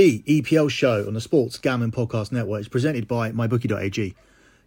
The 0.00 0.20
EPL 0.20 0.70
show 0.70 1.06
on 1.06 1.12
the 1.12 1.20
Sports 1.20 1.58
Gambling 1.58 1.92
Podcast 1.92 2.32
Network 2.32 2.62
is 2.62 2.68
presented 2.68 3.06
by 3.06 3.32
MyBookie.ag. 3.32 4.14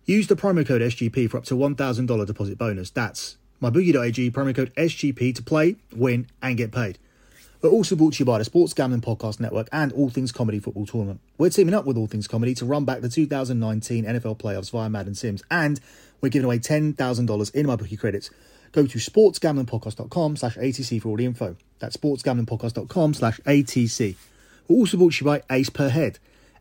Use 0.06 0.28
the 0.28 0.36
promo 0.36 0.64
code 0.64 0.82
SGP 0.82 1.28
for 1.28 1.38
up 1.38 1.46
to 1.46 1.56
$1,000 1.56 2.28
deposit 2.28 2.60
bonus. 2.60 2.92
That's 2.92 3.38
MyBookie.ag, 3.60 4.30
promo 4.30 4.56
code 4.56 4.72
SGP 4.76 5.34
to 5.34 5.42
play, 5.42 5.78
win, 5.92 6.28
and 6.44 6.56
get 6.56 6.72
paid. 6.72 7.00
We're 7.64 7.72
also 7.72 7.96
brought 7.96 8.14
to 8.14 8.20
you 8.20 8.26
by 8.26 8.38
the 8.38 8.46
Sports 8.46 8.76
Gambling 8.76 9.02
Podcast 9.02 9.40
Network 9.40 9.70
and 9.72 9.92
All 9.94 10.12
Things 10.12 10.32
Comedy 10.32 10.60
Football 10.60 10.86
Tournament. 10.86 11.20
We're 11.40 11.50
teaming 11.50 11.74
up 11.74 11.86
with 11.86 11.98
All 11.98 12.06
Things 12.06 12.28
Comedy 12.28 12.54
to 12.54 12.66
run 12.66 12.86
back 12.86 13.02
the 13.02 13.10
2019 13.10 14.06
NFL 14.06 14.38
playoffs 14.38 14.70
via 14.70 14.88
Madden 14.88 15.16
Sims, 15.16 15.42
and 15.50 15.80
we're 16.22 16.30
giving 16.30 16.46
away 16.46 16.60
$10,000 16.60 17.56
in 17.56 17.66
MyBookie 17.66 18.00
credits. 18.00 18.30
Go 18.72 18.86
to 18.86 19.00
sportsgamblingpodcast.com 19.00 20.38
slash 20.38 20.58
ATC 20.58 21.02
for 21.02 21.10
all 21.10 21.18
the 21.18 21.26
info. 21.26 21.56
That's 21.80 21.98
sportsgamblingpodcast.com 21.98 23.16
slash 23.16 23.40
ATC. 23.48 24.16
Also 24.68 24.98
brought 24.98 25.14
to 25.14 25.26
you 25.26 25.32
by 25.32 25.44
Ace 25.50 25.70
Per 25.70 25.90
Head. 25.90 26.20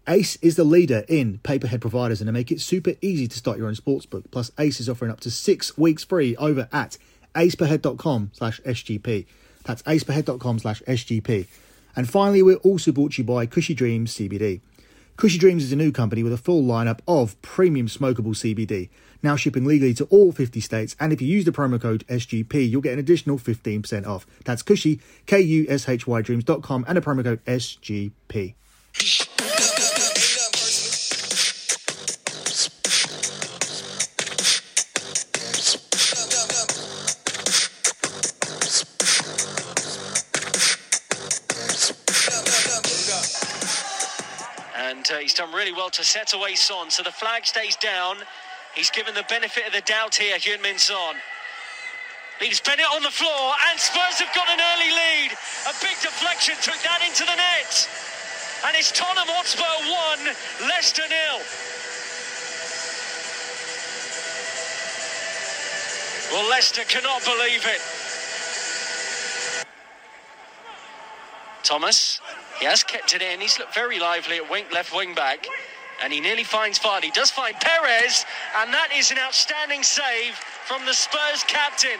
Ace 0.08 0.36
is 0.36 0.56
the 0.56 0.64
leader 0.64 1.04
in 1.08 1.38
pay 1.38 1.58
per 1.58 1.68
head 1.68 1.80
providers 1.80 2.20
and 2.20 2.28
they 2.28 2.32
make 2.32 2.50
it 2.50 2.60
super 2.60 2.94
easy 3.00 3.28
to 3.28 3.36
start 3.36 3.58
your 3.58 3.68
own 3.68 3.74
sportsbook. 3.74 4.24
Plus, 4.30 4.50
Ace 4.58 4.80
is 4.80 4.88
offering 4.88 5.12
up 5.12 5.20
to 5.20 5.30
six 5.30 5.78
weeks 5.78 6.02
free 6.02 6.36
over 6.36 6.68
at 6.72 6.98
aceperhead.com 7.34 8.30
slash 8.32 8.60
SGP. 8.62 9.26
That's 9.64 9.82
aceperhead.com 9.82 10.58
slash 10.58 10.82
SGP. 10.82 11.46
And 11.94 12.08
finally, 12.08 12.42
we're 12.42 12.56
also 12.56 12.90
brought 12.90 13.12
to 13.12 13.22
you 13.22 13.26
by 13.26 13.46
Kushy 13.46 13.76
Dreams 13.76 14.14
CBD. 14.14 14.60
Kushy 15.22 15.38
Dreams 15.38 15.62
is 15.62 15.70
a 15.70 15.76
new 15.76 15.92
company 15.92 16.24
with 16.24 16.32
a 16.32 16.36
full 16.36 16.64
lineup 16.64 16.98
of 17.06 17.40
premium 17.42 17.86
smokable 17.86 18.34
CBD, 18.34 18.88
now 19.22 19.36
shipping 19.36 19.64
legally 19.64 19.94
to 19.94 20.04
all 20.06 20.32
50 20.32 20.58
states. 20.58 20.96
And 20.98 21.12
if 21.12 21.22
you 21.22 21.28
use 21.28 21.44
the 21.44 21.52
promo 21.52 21.80
code 21.80 22.04
SGP, 22.08 22.68
you'll 22.68 22.82
get 22.82 22.94
an 22.94 22.98
additional 22.98 23.38
15% 23.38 24.04
off. 24.04 24.26
That's 24.44 24.64
Kushy, 24.64 24.98
K 25.26 25.40
U 25.40 25.66
S 25.68 25.88
H 25.88 26.08
Y 26.08 26.22
Dreams.com, 26.22 26.84
and 26.88 26.98
a 26.98 27.00
promo 27.00 27.22
code 27.22 27.44
SGP. 27.44 28.54
Really 45.52 45.72
well 45.72 45.90
to 45.90 46.02
set 46.02 46.32
away 46.32 46.54
Son. 46.54 46.90
So 46.90 47.02
the 47.02 47.12
flag 47.12 47.44
stays 47.44 47.76
down. 47.76 48.16
He's 48.74 48.90
given 48.90 49.14
the 49.14 49.24
benefit 49.28 49.66
of 49.66 49.72
the 49.72 49.82
doubt 49.82 50.14
here, 50.14 50.38
Heung-Min 50.38 50.78
Son. 50.78 51.16
Leaves 52.40 52.60
Bennett 52.60 52.86
on 52.86 53.02
the 53.02 53.10
floor, 53.10 53.54
and 53.68 53.78
Spurs 53.78 54.18
have 54.18 54.34
got 54.34 54.48
an 54.48 54.58
early 54.58 54.90
lead. 54.90 55.30
A 55.68 55.74
big 55.84 55.94
deflection 56.00 56.54
took 56.62 56.80
that 56.82 57.04
into 57.06 57.24
the 57.24 57.36
net. 57.36 57.88
And 58.64 58.74
it's 58.76 58.90
Tottenham 58.92 59.28
Hotspur 59.28 59.62
1, 60.62 60.68
Leicester 60.68 61.02
nil. 61.06 61.38
Well, 66.32 66.48
Leicester 66.48 66.82
cannot 66.88 67.22
believe 67.24 67.66
it. 67.66 67.82
Thomas, 71.62 72.20
he 72.62 72.68
has 72.68 72.84
kept 72.84 73.12
it 73.12 73.22
in. 73.22 73.40
He's 73.40 73.58
looked 73.58 73.74
very 73.74 73.98
lively 73.98 74.36
at 74.36 74.48
wing, 74.48 74.66
left 74.72 74.94
wing 74.94 75.16
back. 75.16 75.48
And 76.00 76.12
he 76.12 76.20
nearly 76.20 76.44
finds 76.44 76.78
Vardy. 76.78 77.12
Does 77.12 77.28
find 77.28 77.56
Perez. 77.56 78.24
And 78.56 78.72
that 78.72 78.90
is 78.94 79.10
an 79.10 79.18
outstanding 79.18 79.82
save 79.82 80.34
from 80.64 80.86
the 80.86 80.94
Spurs 80.94 81.42
captain. 81.48 81.98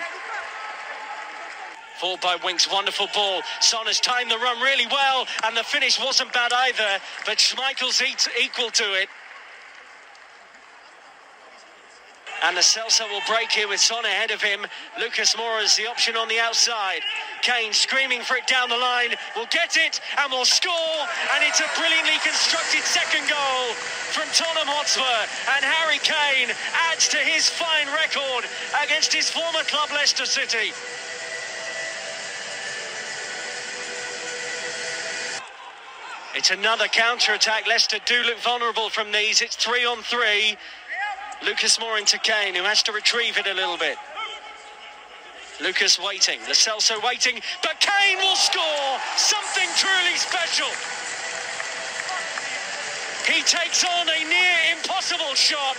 Fought 1.99 2.21
by 2.21 2.37
Winks, 2.45 2.71
wonderful 2.71 3.09
ball. 3.13 3.43
Son 3.61 3.87
has 3.87 3.99
timed 3.99 4.31
the 4.31 4.39
run 4.39 4.61
really 4.61 4.87
well, 4.87 5.27
and 5.43 5.57
the 5.57 5.65
finish 5.65 5.99
wasn't 5.99 6.33
bad 6.33 6.53
either. 6.53 7.03
But 7.27 7.39
Schmeichel's 7.39 8.01
equal 8.41 8.71
to 8.71 8.85
it. 9.03 9.09
And 12.45 12.57
Lo 12.57 12.63
Celso 12.63 13.09
will 13.09 13.23
break 13.29 13.53
here 13.53 13.69
with 13.69 13.79
Son 13.79 14.05
ahead 14.05 14.33
of 14.33 14.43
him. 14.43 14.67
Lucas 14.99 15.37
Moura 15.37 15.63
is 15.63 15.77
the 15.77 15.87
option 15.87 16.17
on 16.17 16.27
the 16.27 16.41
outside. 16.41 17.01
Kane 17.41 17.73
screaming 17.73 18.21
for 18.23 18.37
it 18.37 18.49
down 18.49 18.69
the 18.69 18.77
line. 18.77 19.15
Will 19.37 19.47
get 19.47 19.77
it 19.77 20.01
and 20.19 20.33
will 20.33 20.45
score. 20.45 20.99
And 21.35 21.45
it's 21.45 21.61
a 21.61 21.71
brilliantly 21.79 22.19
constructed 22.19 22.83
second 22.83 23.29
goal 23.31 23.75
from 24.11 24.27
Tottenham 24.35 24.67
Hotspur. 24.67 25.23
And 25.55 25.65
Harry 25.65 25.99
Kane 26.03 26.51
adds 26.91 27.09
to 27.11 27.19
his 27.19 27.49
fine 27.49 27.87
record 27.95 28.51
against 28.83 29.13
his 29.13 29.31
former 29.31 29.63
club 29.63 29.91
Leicester 29.93 30.27
City. 30.27 30.75
It's 36.35 36.51
another 36.51 36.89
counter 36.89 37.35
attack. 37.35 37.69
Leicester 37.69 37.99
do 38.07 38.23
look 38.23 38.39
vulnerable 38.39 38.89
from 38.89 39.13
these. 39.13 39.43
It's 39.43 39.55
three 39.55 39.85
on 39.85 39.99
three. 40.03 40.57
Lucas 41.45 41.79
Moura 41.79 41.99
into 41.99 42.19
Kane, 42.19 42.55
who 42.55 42.63
has 42.63 42.83
to 42.85 42.93
retrieve 42.93 43.37
it 43.37 43.47
a 43.47 43.55
little 43.55 43.77
bit. 43.77 43.97
Lucas 45.61 45.99
waiting, 45.99 46.39
Lo 46.47 46.55
Celso 46.55 47.03
waiting, 47.03 47.41
but 47.63 47.79
Kane 47.81 48.19
will 48.19 48.37
score 48.37 48.99
something 49.17 49.69
truly 49.75 50.17
special. 50.17 50.71
He 53.27 53.43
takes 53.43 53.85
on 53.85 54.09
a 54.09 54.21
near 54.27 54.57
impossible 54.75 55.35
shot, 55.35 55.77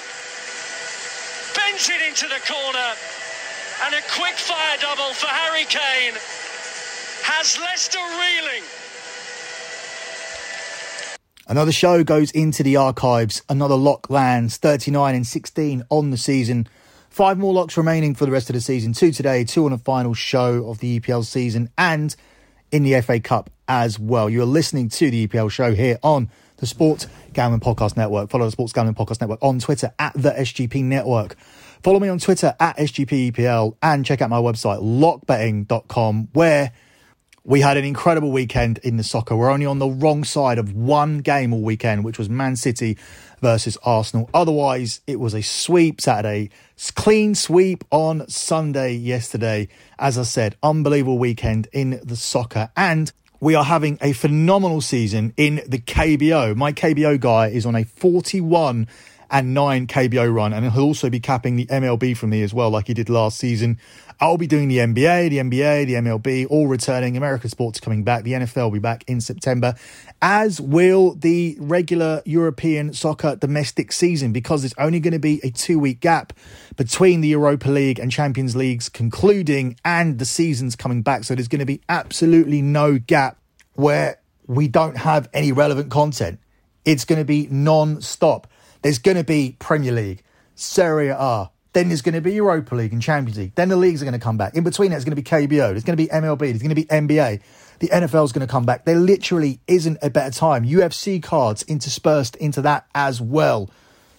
bends 1.56 1.90
it 1.90 2.02
into 2.08 2.28
the 2.28 2.40
corner, 2.48 2.90
and 3.84 3.96
a 3.96 4.02
quick 4.16 4.36
fire 4.36 4.78
double 4.80 5.14
for 5.14 5.28
Harry 5.28 5.66
Kane 5.66 6.16
has 7.24 7.58
Leicester 7.60 8.04
reeling. 8.20 8.64
Another 11.54 11.72
show 11.72 12.04
goes 12.04 12.32
into 12.32 12.64
the 12.64 12.78
archives. 12.78 13.44
Another 13.48 13.76
lock 13.76 14.10
lands 14.10 14.58
39 14.58 15.14
and 15.14 15.28
16 15.28 15.84
on 15.92 16.10
the 16.10 16.18
season. 16.18 16.68
Five 17.12 17.38
more 17.38 17.54
locks 17.54 17.78
remaining 17.78 18.16
for 18.16 18.26
the 18.26 18.32
rest 18.32 18.50
of 18.50 18.56
the 18.56 18.60
season. 18.60 18.94
Two 18.94 19.12
today, 19.12 19.44
two 19.44 19.64
on 19.66 19.70
the 19.70 19.78
final 19.78 20.16
show 20.16 20.68
of 20.68 20.80
the 20.80 21.00
EPL 21.00 21.24
season, 21.24 21.70
and 21.78 22.16
in 22.72 22.82
the 22.82 23.00
FA 23.02 23.20
Cup 23.20 23.52
as 23.68 24.00
well. 24.00 24.32
You 24.32 24.42
are 24.42 24.46
listening 24.46 24.90
to 24.90 25.12
the 25.12 25.28
EPL 25.28 25.52
show 25.52 25.76
here 25.76 26.00
on 26.02 26.32
the 26.58 26.66
Sports 26.66 27.06
Gambling 27.34 27.62
Podcast 27.62 27.98
Network. 27.98 28.32
Follow 28.32 28.46
the 28.46 28.52
Sports 28.52 28.74
Gambling 28.74 28.96
Podcast 28.96 29.22
Network 29.22 29.44
on 29.44 29.60
Twitter 29.60 29.94
at 30.00 30.14
the 30.16 30.32
SGP 30.32 30.84
Network. 30.84 31.36
Follow 31.84 32.00
me 32.00 32.10
on 32.10 32.18
Twitter 32.18 32.56
at 32.60 32.78
SGPEPL 32.78 33.76
and 33.84 34.04
check 34.04 34.24
out 34.24 34.32
my 34.32 34.40
website, 34.40 34.82
lockbetting.com, 34.82 36.30
where 36.34 36.72
we 37.46 37.60
had 37.60 37.76
an 37.76 37.84
incredible 37.84 38.32
weekend 38.32 38.78
in 38.80 38.96
the 38.96 39.04
soccer. 39.04 39.36
We're 39.36 39.50
only 39.50 39.66
on 39.66 39.80
the 39.80 39.90
wrong 39.90 40.24
side 40.24 40.58
of 40.58 40.74
one 40.74 41.20
game 41.20 41.54
all 41.54 41.62
weekend, 41.62 42.06
which 42.06 42.18
was 42.18 42.30
Man 42.30 42.56
City 42.56 42.98
versus 43.42 43.78
Arsenal. 43.84 44.30
Otherwise, 44.34 45.02
it 45.08 45.20
was 45.20 45.34
a 45.34 45.42
sweep 45.42 46.00
Saturday, 46.00 46.50
clean 46.96 47.36
sweep 47.36 47.84
on 47.92 48.28
Sunday 48.30 48.94
yesterday. 48.94 49.68
As 50.00 50.18
I 50.18 50.24
said, 50.24 50.56
unbelievable 50.64 51.18
weekend 51.18 51.68
in 51.74 52.00
the 52.02 52.16
soccer. 52.16 52.72
And 52.78 53.12
we 53.42 53.56
are 53.56 53.66
having 53.66 53.98
a 54.02 54.14
phenomenal 54.14 54.80
season 54.80 55.34
in 55.36 55.62
the 55.68 55.80
KBO. 55.80 56.56
My 56.56 56.72
KBO 56.72 57.20
guy 57.20 57.48
is 57.48 57.66
on 57.66 57.76
a 57.76 57.84
41 57.84 58.88
and 59.34 59.56
9 59.56 59.88
KBO 59.88 60.32
run, 60.34 60.54
and 60.54 60.72
he'll 60.72 60.84
also 60.84 61.10
be 61.10 61.20
capping 61.20 61.56
the 61.56 61.66
MLB 61.66 62.16
for 62.16 62.28
me 62.28 62.44
as 62.44 62.54
well, 62.54 62.70
like 62.70 62.86
he 62.86 62.94
did 62.94 63.10
last 63.10 63.40
season. 63.40 63.80
I'll 64.20 64.38
be 64.38 64.46
doing 64.46 64.68
the 64.68 64.78
NBA, 64.78 65.32
the 65.32 65.38
NBA, 65.40 65.88
the 65.88 65.94
MLB, 65.96 66.46
all 66.52 66.68
returning. 66.68 67.18
American 67.18 67.50
sports 67.50 67.80
coming 67.80 68.04
back. 68.04 68.24
The 68.24 68.34
NFL 68.34 68.66
will 68.66 68.72
be 68.72 68.80
back 68.80 69.04
in 69.08 69.20
September, 69.20 69.74
as 70.22 70.62
will 70.62 71.16
the 71.16 71.58
regular 71.60 72.22
European 72.26 72.94
soccer 72.94 73.36
domestic 73.36 73.92
season, 73.92 74.34
because 74.34 74.62
there's 74.62 74.76
only 74.78 75.00
going 75.00 75.14
to 75.14 75.20
be 75.20 75.42
a 75.44 75.50
two 75.50 75.80
week 75.80 76.00
gap 76.00 76.32
between 76.76 77.22
the 77.22 77.30
Europa 77.30 77.70
League 77.70 77.98
and 77.98 78.12
Champions 78.12 78.56
Leagues 78.56 78.88
concluding 78.88 79.76
and 79.84 80.20
the 80.20 80.26
seasons 80.26 80.76
coming 80.76 81.02
back. 81.02 81.24
So 81.24 81.34
there's 81.34 81.48
going 81.48 81.60
to 81.60 81.66
be 81.66 81.82
absolutely 81.90 82.62
no 82.62 83.00
gap 83.00 83.40
where 83.74 84.20
we 84.46 84.68
don't 84.68 84.98
have 84.98 85.28
any 85.34 85.52
relevant 85.52 85.90
content. 85.90 86.40
It's 86.86 87.04
going 87.04 87.20
to 87.20 87.26
be 87.26 87.48
non 87.50 88.00
stop. 88.02 88.48
There's 88.84 89.00
going 89.00 89.18
to 89.18 89.24
be 89.24 89.56
Premier 89.60 89.92
League, 89.92 90.24
Serie 90.56 91.10
A, 91.10 91.50
then 91.74 91.88
there's 91.88 92.04
going 92.04 92.14
to 92.14 92.22
be 92.22 92.34
Europa 92.34 92.76
League 92.76 92.94
and 92.94 93.02
Champions 93.02 93.38
League. 93.38 93.56
Then 93.56 93.70
the 93.70 93.76
leagues 93.76 94.02
are 94.02 94.06
going 94.06 94.14
to 94.14 94.24
come 94.24 94.38
back. 94.38 94.54
In 94.54 94.64
between, 94.64 94.92
that, 94.92 94.98
it's 94.98 95.06
going 95.06 95.16
to 95.16 95.22
be 95.22 95.24
KBO. 95.24 95.72
There's 95.72 95.84
going 95.84 95.98
to 95.98 96.04
be 96.04 96.08
MLB. 96.08 96.40
There's 96.40 96.62
going 96.62 96.70
to 96.70 96.76
be 96.76 96.86
NBA. 96.86 97.42
The 97.80 97.88
NFL 97.88 98.26
is 98.26 98.32
going 98.32 98.46
to 98.46 98.52
come 98.52 98.66
back. 98.66 98.86
There 98.86 98.96
literally 98.96 99.60
isn't 99.68 99.98
a 100.04 100.12
better 100.12 100.32
time. 100.32 100.66
UFC 100.66 101.22
cards 101.22 101.64
interspersed 101.64 102.36
into 102.36 102.62
that 102.62 102.86
as 102.94 103.20
well. 103.20 103.72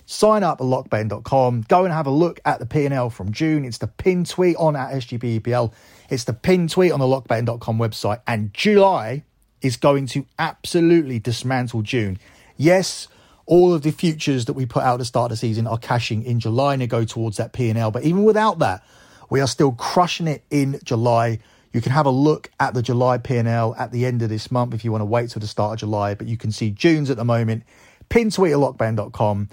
Sign 0.07 0.43
up 0.43 0.61
at 0.61 0.67
lockbetting.com. 0.67 1.65
Go 1.69 1.85
and 1.85 1.95
have 1.95 2.07
a 2.07 2.11
look 2.11 2.41
at 2.45 2.59
the 2.59 2.67
P&L 2.67 3.09
from 3.09 3.33
June. 3.33 3.65
It's 3.65 3.79
the 3.79 3.87
pin 3.87 4.25
tweet 4.25 4.57
on 4.57 4.75
at 4.75 4.91
SGPEPL. 4.91 5.73
It's 6.11 6.25
the 6.25 6.35
pin 6.35 6.67
tweet 6.67 6.93
on 6.93 6.99
the 6.99 7.07
lockbetting.com 7.07 7.79
website. 7.79 8.21
And 8.27 8.53
July 8.53 9.23
is 9.63 9.77
going 9.77 10.07
to 10.09 10.27
absolutely 10.39 11.21
dismantle 11.21 11.83
June. 11.83 12.19
Yes, 12.57 13.09
all 13.47 13.75
of 13.75 13.83
the 13.83 13.91
futures 13.91 14.47
that 14.47 14.55
we 14.55 14.67
put 14.67 14.83
out 14.83 14.99
the 14.99 15.05
start 15.05 15.31
the 15.31 15.37
season 15.37 15.67
are 15.67 15.79
cashing 15.79 16.23
in 16.25 16.41
July 16.41 16.75
and 16.75 16.83
they 16.83 16.87
go 16.87 17.05
towards 17.05 17.37
that 17.37 17.53
P&L. 17.53 17.91
But 17.91 18.05
even 18.05 18.25
without 18.25 18.59
that, 18.61 18.85
we 19.31 19.41
are 19.41 19.47
still 19.47 19.73
crushing 19.73 20.27
it 20.27 20.45
in 20.51 20.81
July. 20.85 21.41
You 21.73 21.81
can 21.81 21.93
have 21.93 22.07
a 22.07 22.11
look 22.11 22.51
at 22.61 22.75
the 22.75 22.83
July 22.83 23.19
P&L 23.19 23.75
at 23.79 23.93
the 23.93 24.07
end 24.07 24.23
of 24.23 24.29
this 24.29 24.51
month 24.51 24.75
if 24.75 24.85
you 24.85 24.93
want 24.93 25.03
to 25.03 25.07
wait 25.07 25.31
till 25.31 25.41
the 25.41 25.47
start 25.47 25.75
of 25.75 25.81
July, 25.81 26.15
but 26.15 26.27
you 26.27 26.37
can 26.37 26.53
see 26.53 26.71
June's 26.71 27.11
at 27.11 27.17
the 27.17 27.25
moment. 27.25 27.65
Pin 28.09 28.31
tweet 28.31 28.53
at 28.53 28.59
lockbetting.com. 28.59 29.49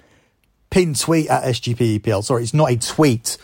Pin 0.69 0.93
tweet 0.93 1.29
at 1.29 1.43
SGPEPL. 1.43 2.23
Sorry, 2.23 2.43
it's 2.43 2.53
not 2.53 2.71
a 2.71 2.77
tweet 2.77 3.37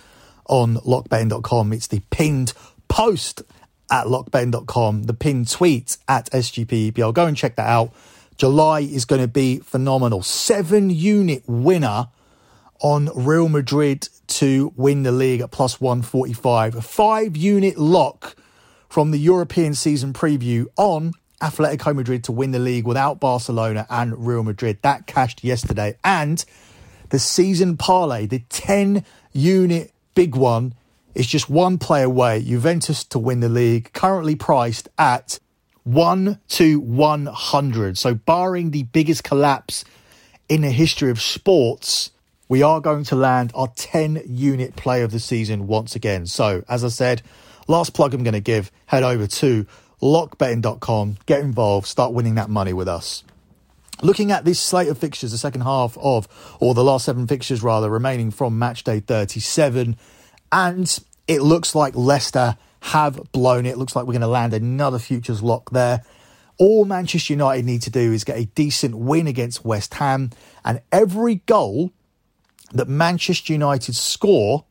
on 0.46 0.76
lockbetting.com. 0.78 1.74
It's 1.74 1.88
the 1.88 2.02
pinned 2.10 2.54
post 2.88 3.42
at 3.90 4.06
lockbetting.com, 4.06 5.04
the 5.04 5.14
pinned 5.14 5.50
tweet 5.50 5.98
at 6.08 6.30
SGPEPL. 6.32 7.14
Go 7.14 7.26
and 7.26 7.36
check 7.36 7.56
that 7.56 7.68
out. 7.68 7.94
July 8.38 8.82
is 8.82 9.06
going 9.06 9.22
to 9.22 9.28
be 9.28 9.60
phenomenal. 9.60 10.22
Seven 10.22 10.90
unit 10.90 11.44
winner 11.48 12.08
on 12.80 13.10
Real 13.16 13.50
Madrid 13.50 14.08
to 14.28 14.72
win 14.76 15.04
the 15.04 15.12
league 15.12 15.42
at 15.42 15.52
plus 15.52 15.82
145. 15.82 16.76
A 16.76 16.82
five 16.82 17.36
unit 17.36 17.78
lock 17.78 18.36
from 18.90 19.12
the 19.12 19.18
European 19.18 19.74
season 19.74 20.14
preview 20.14 20.68
on 20.78 21.14
Atletico 21.42 21.96
Madrid 21.96 22.24
to 22.26 22.32
win 22.32 22.52
the 22.52 22.60
league 22.60 22.86
without 22.86 23.20
Barcelona 23.20 23.86
and 23.90 24.28
Real 24.28 24.44
Madrid. 24.44 24.80
That 24.82 25.08
cashed 25.08 25.44
yesterday. 25.44 25.98
And 26.04 26.44
the 27.10 27.20
season 27.20 27.78
parlay, 27.78 28.26
the 28.26 28.40
10 28.50 29.04
unit 29.34 29.92
big 30.14 30.36
one, 30.36 30.74
is 31.16 31.28
just 31.28 31.50
one 31.50 31.78
play 31.78 32.04
away. 32.04 32.44
Juventus 32.44 33.04
to 33.06 33.20
win 33.20 33.40
the 33.40 33.50
league, 33.50 33.92
currently 33.94 34.36
priced 34.36 34.90
at 34.98 35.40
1 35.88 36.40
to 36.50 36.80
100. 36.80 37.98
So, 37.98 38.14
barring 38.14 38.72
the 38.72 38.84
biggest 38.84 39.24
collapse 39.24 39.84
in 40.50 40.62
the 40.62 40.72
history 40.72 41.10
of 41.10 41.22
sports, 41.22 42.12
we 42.50 42.62
are 42.62 42.80
going 42.80 43.04
to 43.06 43.16
land 43.16 43.52
our 43.56 43.68
10 43.76 44.24
unit 44.26 44.76
play 44.76 45.02
of 45.02 45.12
the 45.12 45.20
season 45.20 45.68
once 45.68 45.96
again. 45.96 46.26
So, 46.26 46.64
as 46.70 46.84
I 46.84 46.90
said, 46.90 47.22
Last 47.68 47.94
plug 47.94 48.14
I'm 48.14 48.24
going 48.24 48.34
to 48.34 48.40
give 48.40 48.72
head 48.86 49.04
over 49.04 49.28
to 49.28 49.66
lockbetting.com, 50.02 51.18
get 51.26 51.42
involved, 51.42 51.88
start 51.88 52.14
winning 52.14 52.36
that 52.36 52.50
money 52.50 52.72
with 52.72 52.88
us. 52.88 53.24
Looking 54.02 54.32
at 54.32 54.46
this 54.46 54.60
slate 54.60 54.88
of 54.88 54.98
fixtures, 54.98 55.32
the 55.32 55.38
second 55.38 55.62
half 55.62 55.98
of, 55.98 56.28
or 56.60 56.74
the 56.74 56.84
last 56.84 57.06
seven 57.06 57.28
fixtures 57.28 57.64
rather, 57.64 57.90
remaining 57.90 58.32
from 58.32 58.58
match 58.58 58.84
day 58.84 59.00
37, 59.00 59.98
and 60.52 61.00
it 61.28 61.42
looks 61.42 61.76
like 61.76 61.96
Leicester 61.96 62.58
have 62.82 63.20
blown 63.32 63.66
it. 63.66 63.78
Looks 63.78 63.96
like 63.96 64.06
we're 64.06 64.14
going 64.14 64.22
to 64.22 64.28
land 64.28 64.54
another 64.54 65.00
futures 65.00 65.42
lock 65.42 65.72
there. 65.72 66.04
All 66.60 66.86
Manchester 66.86 67.34
United 67.34 67.66
need 67.66 67.84
to 67.84 67.92
do 67.92 68.12
is 68.12 68.24
get 68.24 68.38
a 68.38 68.46
decent 68.46 68.98
win 68.98 69.28
against 69.28 69.64
West 69.64 69.94
Ham, 69.96 70.32
and 70.66 70.82
every 70.92 71.36
goal 71.46 71.92
that 72.74 72.88
Manchester 72.88 73.54
United 73.54 73.96
score 73.96 74.66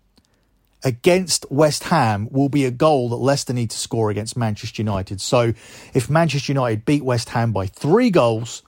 against 0.84 1.50
West 1.50 1.84
Ham 1.84 2.28
will 2.30 2.48
be 2.48 2.64
a 2.64 2.70
goal 2.70 3.08
that 3.08 3.16
Leicester 3.16 3.52
need 3.52 3.70
to 3.70 3.78
score 3.78 4.10
against 4.10 4.36
Manchester 4.36 4.82
United. 4.82 5.20
So 5.20 5.52
if 5.94 6.10
Manchester 6.10 6.52
United 6.52 6.84
beat 6.84 7.04
West 7.04 7.30
Ham 7.30 7.52
by 7.52 7.66
three 7.66 8.10
goals, 8.10 8.62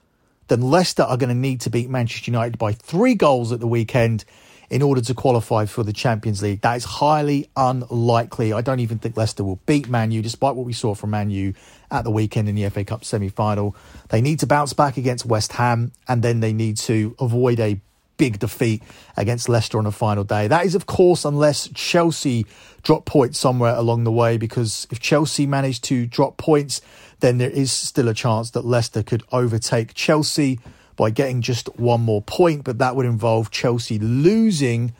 then 0.48 0.62
Leicester 0.62 1.02
are 1.02 1.16
going 1.16 1.28
to 1.28 1.34
need 1.34 1.60
to 1.62 1.70
beat 1.70 1.90
Manchester 1.90 2.30
United 2.30 2.58
by 2.58 2.72
three 2.72 3.14
goals 3.14 3.52
at 3.52 3.60
the 3.60 3.68
weekend 3.68 4.24
in 4.70 4.82
order 4.82 5.00
to 5.00 5.14
qualify 5.14 5.64
for 5.64 5.82
the 5.82 5.92
Champions 5.92 6.42
League. 6.42 6.60
That 6.60 6.76
is 6.76 6.84
highly 6.84 7.48
unlikely. 7.56 8.52
I 8.52 8.60
don't 8.60 8.80
even 8.80 8.98
think 8.98 9.16
Leicester 9.16 9.44
will 9.44 9.60
beat 9.66 9.88
Man 9.88 10.10
U, 10.10 10.22
despite 10.22 10.54
what 10.54 10.66
we 10.66 10.72
saw 10.72 10.94
from 10.94 11.10
Man 11.10 11.30
U 11.30 11.54
at 11.90 12.04
the 12.04 12.10
weekend 12.10 12.48
in 12.48 12.54
the 12.54 12.68
FA 12.68 12.84
Cup 12.84 13.04
semi 13.04 13.28
final. 13.28 13.74
They 14.10 14.20
need 14.20 14.40
to 14.40 14.46
bounce 14.46 14.72
back 14.72 14.96
against 14.96 15.24
West 15.24 15.52
Ham, 15.52 15.92
and 16.06 16.22
then 16.22 16.40
they 16.40 16.52
need 16.52 16.76
to 16.78 17.16
avoid 17.18 17.60
a 17.60 17.80
big 18.18 18.40
defeat 18.40 18.82
against 19.16 19.48
Leicester 19.48 19.78
on 19.78 19.84
the 19.84 19.92
final 19.92 20.24
day. 20.24 20.48
That 20.48 20.66
is, 20.66 20.74
of 20.74 20.86
course, 20.86 21.24
unless 21.24 21.68
Chelsea 21.68 22.44
drop 22.82 23.06
points 23.06 23.38
somewhere 23.38 23.74
along 23.74 24.04
the 24.04 24.12
way, 24.12 24.36
because 24.36 24.86
if 24.90 25.00
Chelsea 25.00 25.46
manage 25.46 25.80
to 25.82 26.04
drop 26.04 26.36
points, 26.36 26.82
then 27.20 27.38
there 27.38 27.50
is 27.50 27.72
still 27.72 28.08
a 28.08 28.14
chance 28.14 28.50
that 28.50 28.64
Leicester 28.64 29.02
could 29.02 29.22
overtake 29.32 29.94
Chelsea 29.94 30.58
by 30.98 31.08
getting 31.10 31.40
just 31.40 31.68
one 31.78 32.02
more 32.02 32.20
point, 32.20 32.64
but 32.64 32.78
that 32.78 32.96
would 32.96 33.06
involve 33.06 33.50
Chelsea 33.50 33.98
losing 33.98 34.92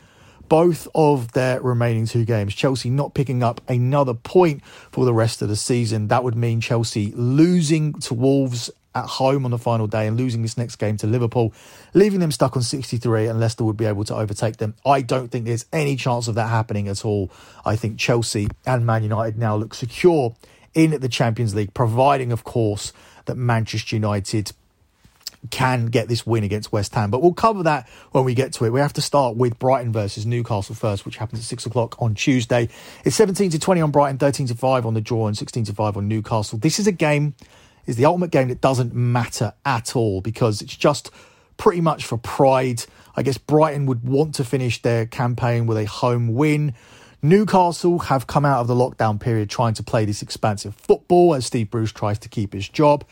both 0.47 0.87
of 0.95 1.33
their 1.33 1.61
remaining 1.61 2.07
two 2.07 2.25
games. 2.25 2.55
Chelsea 2.55 2.89
not 2.89 3.13
picking 3.13 3.43
up 3.43 3.61
another 3.67 4.15
point 4.15 4.63
for 4.63 5.05
the 5.05 5.13
rest 5.13 5.43
of 5.43 5.49
the 5.49 5.55
season. 5.55 6.07
That 6.07 6.23
would 6.23 6.35
mean 6.35 6.61
Chelsea 6.61 7.11
losing 7.15 7.93
to 7.99 8.15
Wolves 8.15 8.71
at 8.95 9.05
home 9.05 9.45
on 9.45 9.51
the 9.51 9.57
final 9.57 9.85
day 9.85 10.07
and 10.07 10.17
losing 10.17 10.41
this 10.41 10.57
next 10.57 10.77
game 10.77 10.97
to 10.97 11.05
Liverpool, 11.05 11.53
leaving 11.93 12.21
them 12.21 12.31
stuck 12.31 12.55
on 12.55 12.63
63 12.63 13.27
and 13.27 13.39
Leicester 13.39 13.65
would 13.65 13.77
be 13.77 13.85
able 13.85 14.05
to 14.05 14.15
overtake 14.15 14.57
them. 14.57 14.75
I 14.85 15.01
don't 15.01 15.29
think 15.29 15.45
there's 15.45 15.65
any 15.71 15.97
chance 15.97 16.27
of 16.27 16.35
that 16.35 16.47
happening 16.47 16.87
at 16.87 17.05
all. 17.05 17.29
I 17.65 17.75
think 17.75 17.99
Chelsea 17.99 18.47
and 18.65 18.85
Man 18.85 19.03
United 19.03 19.37
now 19.37 19.57
look 19.57 19.73
secure 19.73 20.35
in 20.73 20.91
the 20.99 21.09
Champions 21.09 21.53
League, 21.53 21.73
providing, 21.73 22.31
of 22.31 22.43
course, 22.43 22.93
that 23.25 23.35
Manchester 23.35 23.95
United 23.95 24.53
can 25.49 25.87
get 25.87 26.07
this 26.07 26.25
win 26.25 26.43
against 26.43 26.71
West 26.71 26.93
Ham. 26.95 27.11
But 27.11 27.21
we'll 27.21 27.33
cover 27.33 27.63
that 27.63 27.87
when 28.11 28.25
we 28.25 28.33
get 28.33 28.53
to 28.53 28.65
it. 28.65 28.71
We 28.71 28.79
have 28.79 28.93
to 28.93 29.01
start 29.01 29.37
with 29.37 29.57
Brighton 29.57 29.91
versus 29.91 30.25
Newcastle 30.25 30.75
first, 30.75 31.05
which 31.05 31.17
happens 31.17 31.39
at 31.39 31.45
six 31.45 31.65
o'clock 31.65 32.01
on 32.01 32.15
Tuesday. 32.15 32.69
It's 33.05 33.15
17 33.15 33.51
to 33.51 33.59
20 33.59 33.81
on 33.81 33.91
Brighton, 33.91 34.17
13 34.17 34.47
to 34.47 34.55
5 34.55 34.85
on 34.85 34.93
the 34.93 35.01
draw, 35.01 35.27
and 35.27 35.37
16 35.37 35.65
to 35.65 35.73
5 35.73 35.97
on 35.97 36.07
Newcastle. 36.07 36.59
This 36.59 36.79
is 36.79 36.87
a 36.87 36.91
game 36.91 37.35
is 37.85 37.95
the 37.95 38.05
ultimate 38.05 38.29
game 38.29 38.49
that 38.49 38.61
doesn't 38.61 38.93
matter 38.93 39.51
at 39.65 39.95
all 39.95 40.21
because 40.21 40.61
it's 40.61 40.75
just 40.75 41.09
pretty 41.57 41.81
much 41.81 42.05
for 42.05 42.17
pride. 42.17 42.83
I 43.15 43.23
guess 43.23 43.39
Brighton 43.39 43.87
would 43.87 44.07
want 44.07 44.35
to 44.35 44.43
finish 44.43 44.81
their 44.81 45.07
campaign 45.07 45.65
with 45.65 45.77
a 45.77 45.85
home 45.85 46.35
win. 46.35 46.75
Newcastle 47.21 47.99
have 47.99 48.27
come 48.27 48.45
out 48.45 48.61
of 48.61 48.67
the 48.67 48.75
lockdown 48.75 49.19
period 49.19 49.49
trying 49.49 49.73
to 49.73 49.83
play 49.83 50.05
this 50.05 50.21
expansive 50.21 50.75
football 50.75 51.33
as 51.33 51.47
Steve 51.47 51.71
Bruce 51.71 51.91
tries 51.91 52.19
to 52.19 52.29
keep 52.29 52.53
his 52.53 52.69
job. 52.69 53.03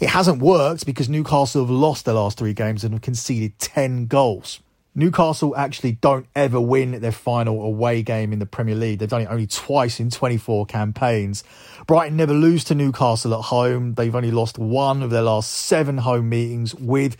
It 0.00 0.08
hasn't 0.08 0.40
worked 0.40 0.86
because 0.86 1.10
Newcastle 1.10 1.62
have 1.62 1.70
lost 1.70 2.06
their 2.06 2.14
last 2.14 2.38
three 2.38 2.54
games 2.54 2.84
and 2.84 2.94
have 2.94 3.02
conceded 3.02 3.58
10 3.58 4.06
goals. 4.06 4.60
Newcastle 4.94 5.54
actually 5.56 5.92
don't 5.92 6.26
ever 6.34 6.58
win 6.58 7.00
their 7.00 7.12
final 7.12 7.62
away 7.62 8.02
game 8.02 8.32
in 8.32 8.38
the 8.38 8.46
Premier 8.46 8.74
League. 8.74 8.98
They've 8.98 9.08
done 9.08 9.20
it 9.20 9.28
only 9.30 9.46
twice 9.46 10.00
in 10.00 10.10
24 10.10 10.64
campaigns. 10.66 11.44
Brighton 11.86 12.16
never 12.16 12.32
lose 12.32 12.64
to 12.64 12.74
Newcastle 12.74 13.34
at 13.34 13.42
home. 13.42 13.92
They've 13.94 14.14
only 14.14 14.30
lost 14.30 14.58
one 14.58 15.02
of 15.02 15.10
their 15.10 15.22
last 15.22 15.52
seven 15.52 15.98
home 15.98 16.30
meetings 16.30 16.74
with 16.74 17.16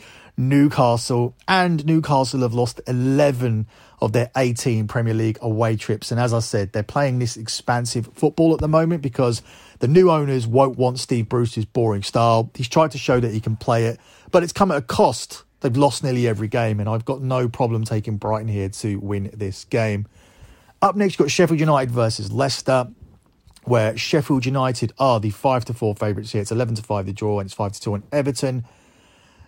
Newcastle, 0.48 1.36
and 1.46 1.84
Newcastle 1.84 2.40
have 2.40 2.54
lost 2.54 2.80
11 2.86 3.66
of 4.00 4.12
their 4.12 4.30
18 4.36 4.88
Premier 4.88 5.14
League 5.14 5.38
away 5.42 5.76
trips. 5.76 6.10
And 6.10 6.18
as 6.18 6.32
I 6.32 6.40
said, 6.40 6.72
they're 6.72 6.82
playing 6.82 7.18
this 7.18 7.36
expansive 7.36 8.08
football 8.14 8.54
at 8.54 8.60
the 8.60 8.68
moment 8.68 9.02
because 9.02 9.42
the 9.80 9.88
new 9.88 10.10
owners 10.10 10.46
won't 10.46 10.78
want 10.78 10.98
Steve 10.98 11.28
Bruce's 11.28 11.64
boring 11.64 12.02
style. 12.02 12.50
He's 12.54 12.68
tried 12.68 12.90
to 12.92 12.98
show 12.98 13.20
that 13.20 13.32
he 13.32 13.40
can 13.40 13.56
play 13.56 13.86
it, 13.86 14.00
but 14.30 14.42
it's 14.42 14.52
come 14.52 14.70
at 14.70 14.78
a 14.78 14.82
cost 14.82 15.44
They've 15.60 15.76
lost 15.76 16.02
nearly 16.02 16.26
every 16.26 16.48
game, 16.48 16.80
and 16.80 16.88
I've 16.88 17.04
got 17.04 17.20
no 17.20 17.48
problem 17.48 17.84
taking 17.84 18.16
Brighton 18.16 18.48
here 18.48 18.70
to 18.70 18.96
win 18.98 19.30
this 19.34 19.64
game. 19.64 20.06
Up 20.80 20.96
next, 20.96 21.12
you've 21.12 21.26
got 21.26 21.30
Sheffield 21.30 21.60
United 21.60 21.90
versus 21.90 22.32
Leicester, 22.32 22.88
where 23.64 23.96
Sheffield 23.96 24.46
United 24.46 24.92
are 24.98 25.20
the 25.20 25.30
5 25.30 25.66
to 25.66 25.74
4 25.74 25.94
favourites 25.94 26.32
here. 26.32 26.40
It's 26.40 26.50
11 26.50 26.76
to 26.76 26.82
5 26.82 27.06
the 27.06 27.12
draw, 27.12 27.40
and 27.40 27.46
it's 27.46 27.54
5 27.54 27.72
to 27.72 27.80
2 27.80 27.94
on 27.94 28.02
Everton. 28.10 28.64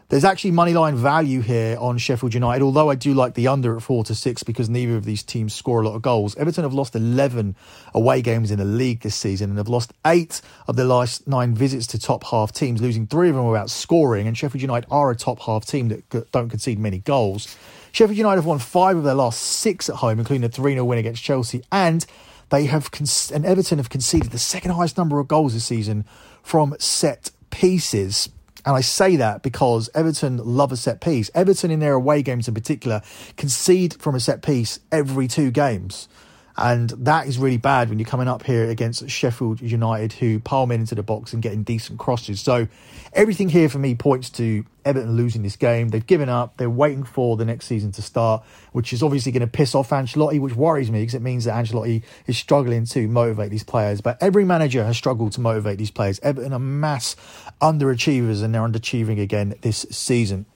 There's 0.08 0.24
actually 0.24 0.52
moneyline 0.52 0.94
value 0.94 1.40
here 1.40 1.76
on 1.80 1.96
Sheffield 1.96 2.34
United, 2.34 2.62
although 2.62 2.90
I 2.90 2.96
do 2.96 3.14
like 3.14 3.32
the 3.32 3.48
under 3.48 3.76
at 3.76 3.82
4 3.82 4.04
to 4.04 4.14
6 4.14 4.42
because 4.42 4.68
neither 4.68 4.96
of 4.96 5.06
these 5.06 5.22
teams 5.22 5.54
score 5.54 5.80
a 5.80 5.88
lot 5.88 5.94
of 5.94 6.02
goals. 6.02 6.36
Everton 6.36 6.64
have 6.64 6.74
lost 6.74 6.94
11 6.94 7.56
away 7.94 8.20
games 8.20 8.50
in 8.50 8.58
the 8.58 8.64
league 8.64 9.00
this 9.00 9.16
season 9.16 9.48
and 9.48 9.58
have 9.58 9.68
lost 9.68 9.92
8 10.06 10.42
of 10.68 10.76
their 10.76 10.84
last 10.84 11.26
9 11.26 11.54
visits 11.54 11.86
to 11.88 11.98
top 11.98 12.24
half 12.24 12.52
teams, 12.52 12.82
losing 12.82 13.06
3 13.06 13.30
of 13.30 13.36
them 13.36 13.46
without 13.46 13.70
scoring. 13.70 14.26
And 14.26 14.36
Sheffield 14.36 14.60
United 14.60 14.86
are 14.90 15.10
a 15.10 15.16
top 15.16 15.40
half 15.40 15.64
team 15.64 15.88
that 15.88 16.30
don't 16.30 16.50
concede 16.50 16.78
many 16.78 16.98
goals. 16.98 17.56
Sheffield 17.92 18.18
United 18.18 18.36
have 18.36 18.46
won 18.46 18.58
5 18.58 18.98
of 18.98 19.04
their 19.04 19.14
last 19.14 19.40
6 19.40 19.88
at 19.88 19.96
home, 19.96 20.18
including 20.18 20.44
a 20.44 20.48
3 20.50 20.72
0 20.72 20.84
win 20.84 20.98
against 20.98 21.22
Chelsea. 21.22 21.62
And 21.72 22.04
they 22.50 22.66
have 22.66 22.90
con- 22.90 23.06
and 23.32 23.46
Everton 23.46 23.78
have 23.78 23.88
conceded 23.88 24.30
the 24.30 24.38
second 24.38 24.72
highest 24.72 24.98
number 24.98 25.18
of 25.18 25.26
goals 25.26 25.54
this 25.54 25.64
season 25.64 26.04
from 26.42 26.76
set 26.78 27.30
pieces. 27.50 28.28
And 28.64 28.76
I 28.76 28.80
say 28.80 29.16
that 29.16 29.42
because 29.42 29.90
Everton 29.94 30.38
love 30.38 30.72
a 30.72 30.76
set 30.76 31.00
piece. 31.00 31.30
Everton, 31.34 31.70
in 31.70 31.80
their 31.80 31.94
away 31.94 32.22
games 32.22 32.46
in 32.46 32.54
particular, 32.54 33.02
concede 33.36 33.94
from 34.00 34.14
a 34.14 34.20
set 34.20 34.42
piece 34.42 34.78
every 34.90 35.26
two 35.26 35.50
games. 35.50 36.08
And 36.56 36.90
that 36.90 37.26
is 37.26 37.38
really 37.38 37.56
bad 37.56 37.88
when 37.88 37.98
you're 37.98 38.08
coming 38.08 38.28
up 38.28 38.44
here 38.44 38.68
against 38.68 39.08
Sheffield 39.08 39.60
United, 39.60 40.12
who 40.14 40.38
palm 40.38 40.70
in 40.70 40.80
into 40.80 40.94
the 40.94 41.02
box 41.02 41.32
and 41.32 41.42
getting 41.42 41.62
decent 41.62 41.98
crosses. 41.98 42.40
So 42.40 42.68
everything 43.12 43.48
here 43.48 43.68
for 43.68 43.78
me 43.78 43.94
points 43.94 44.28
to 44.30 44.64
Everton 44.84 45.16
losing 45.16 45.42
this 45.42 45.56
game. 45.56 45.88
They've 45.88 46.06
given 46.06 46.28
up. 46.28 46.56
They're 46.56 46.68
waiting 46.68 47.04
for 47.04 47.36
the 47.36 47.44
next 47.44 47.66
season 47.66 47.92
to 47.92 48.02
start, 48.02 48.44
which 48.72 48.92
is 48.92 49.02
obviously 49.02 49.32
going 49.32 49.42
to 49.42 49.46
piss 49.46 49.74
off 49.74 49.90
Ancelotti, 49.90 50.40
which 50.40 50.54
worries 50.54 50.90
me 50.90 51.00
because 51.00 51.14
it 51.14 51.22
means 51.22 51.44
that 51.44 51.54
Ancelotti 51.54 52.02
is 52.26 52.36
struggling 52.36 52.84
to 52.86 53.08
motivate 53.08 53.50
these 53.50 53.64
players. 53.64 54.00
But 54.00 54.18
every 54.20 54.44
manager 54.44 54.84
has 54.84 54.96
struggled 54.96 55.32
to 55.32 55.40
motivate 55.40 55.78
these 55.78 55.90
players. 55.90 56.20
Everton 56.22 56.52
are 56.52 56.58
mass 56.58 57.16
underachievers 57.60 58.42
and 58.42 58.54
they're 58.54 58.62
underachieving 58.62 59.20
again 59.20 59.54
this 59.62 59.86
season. 59.90 60.46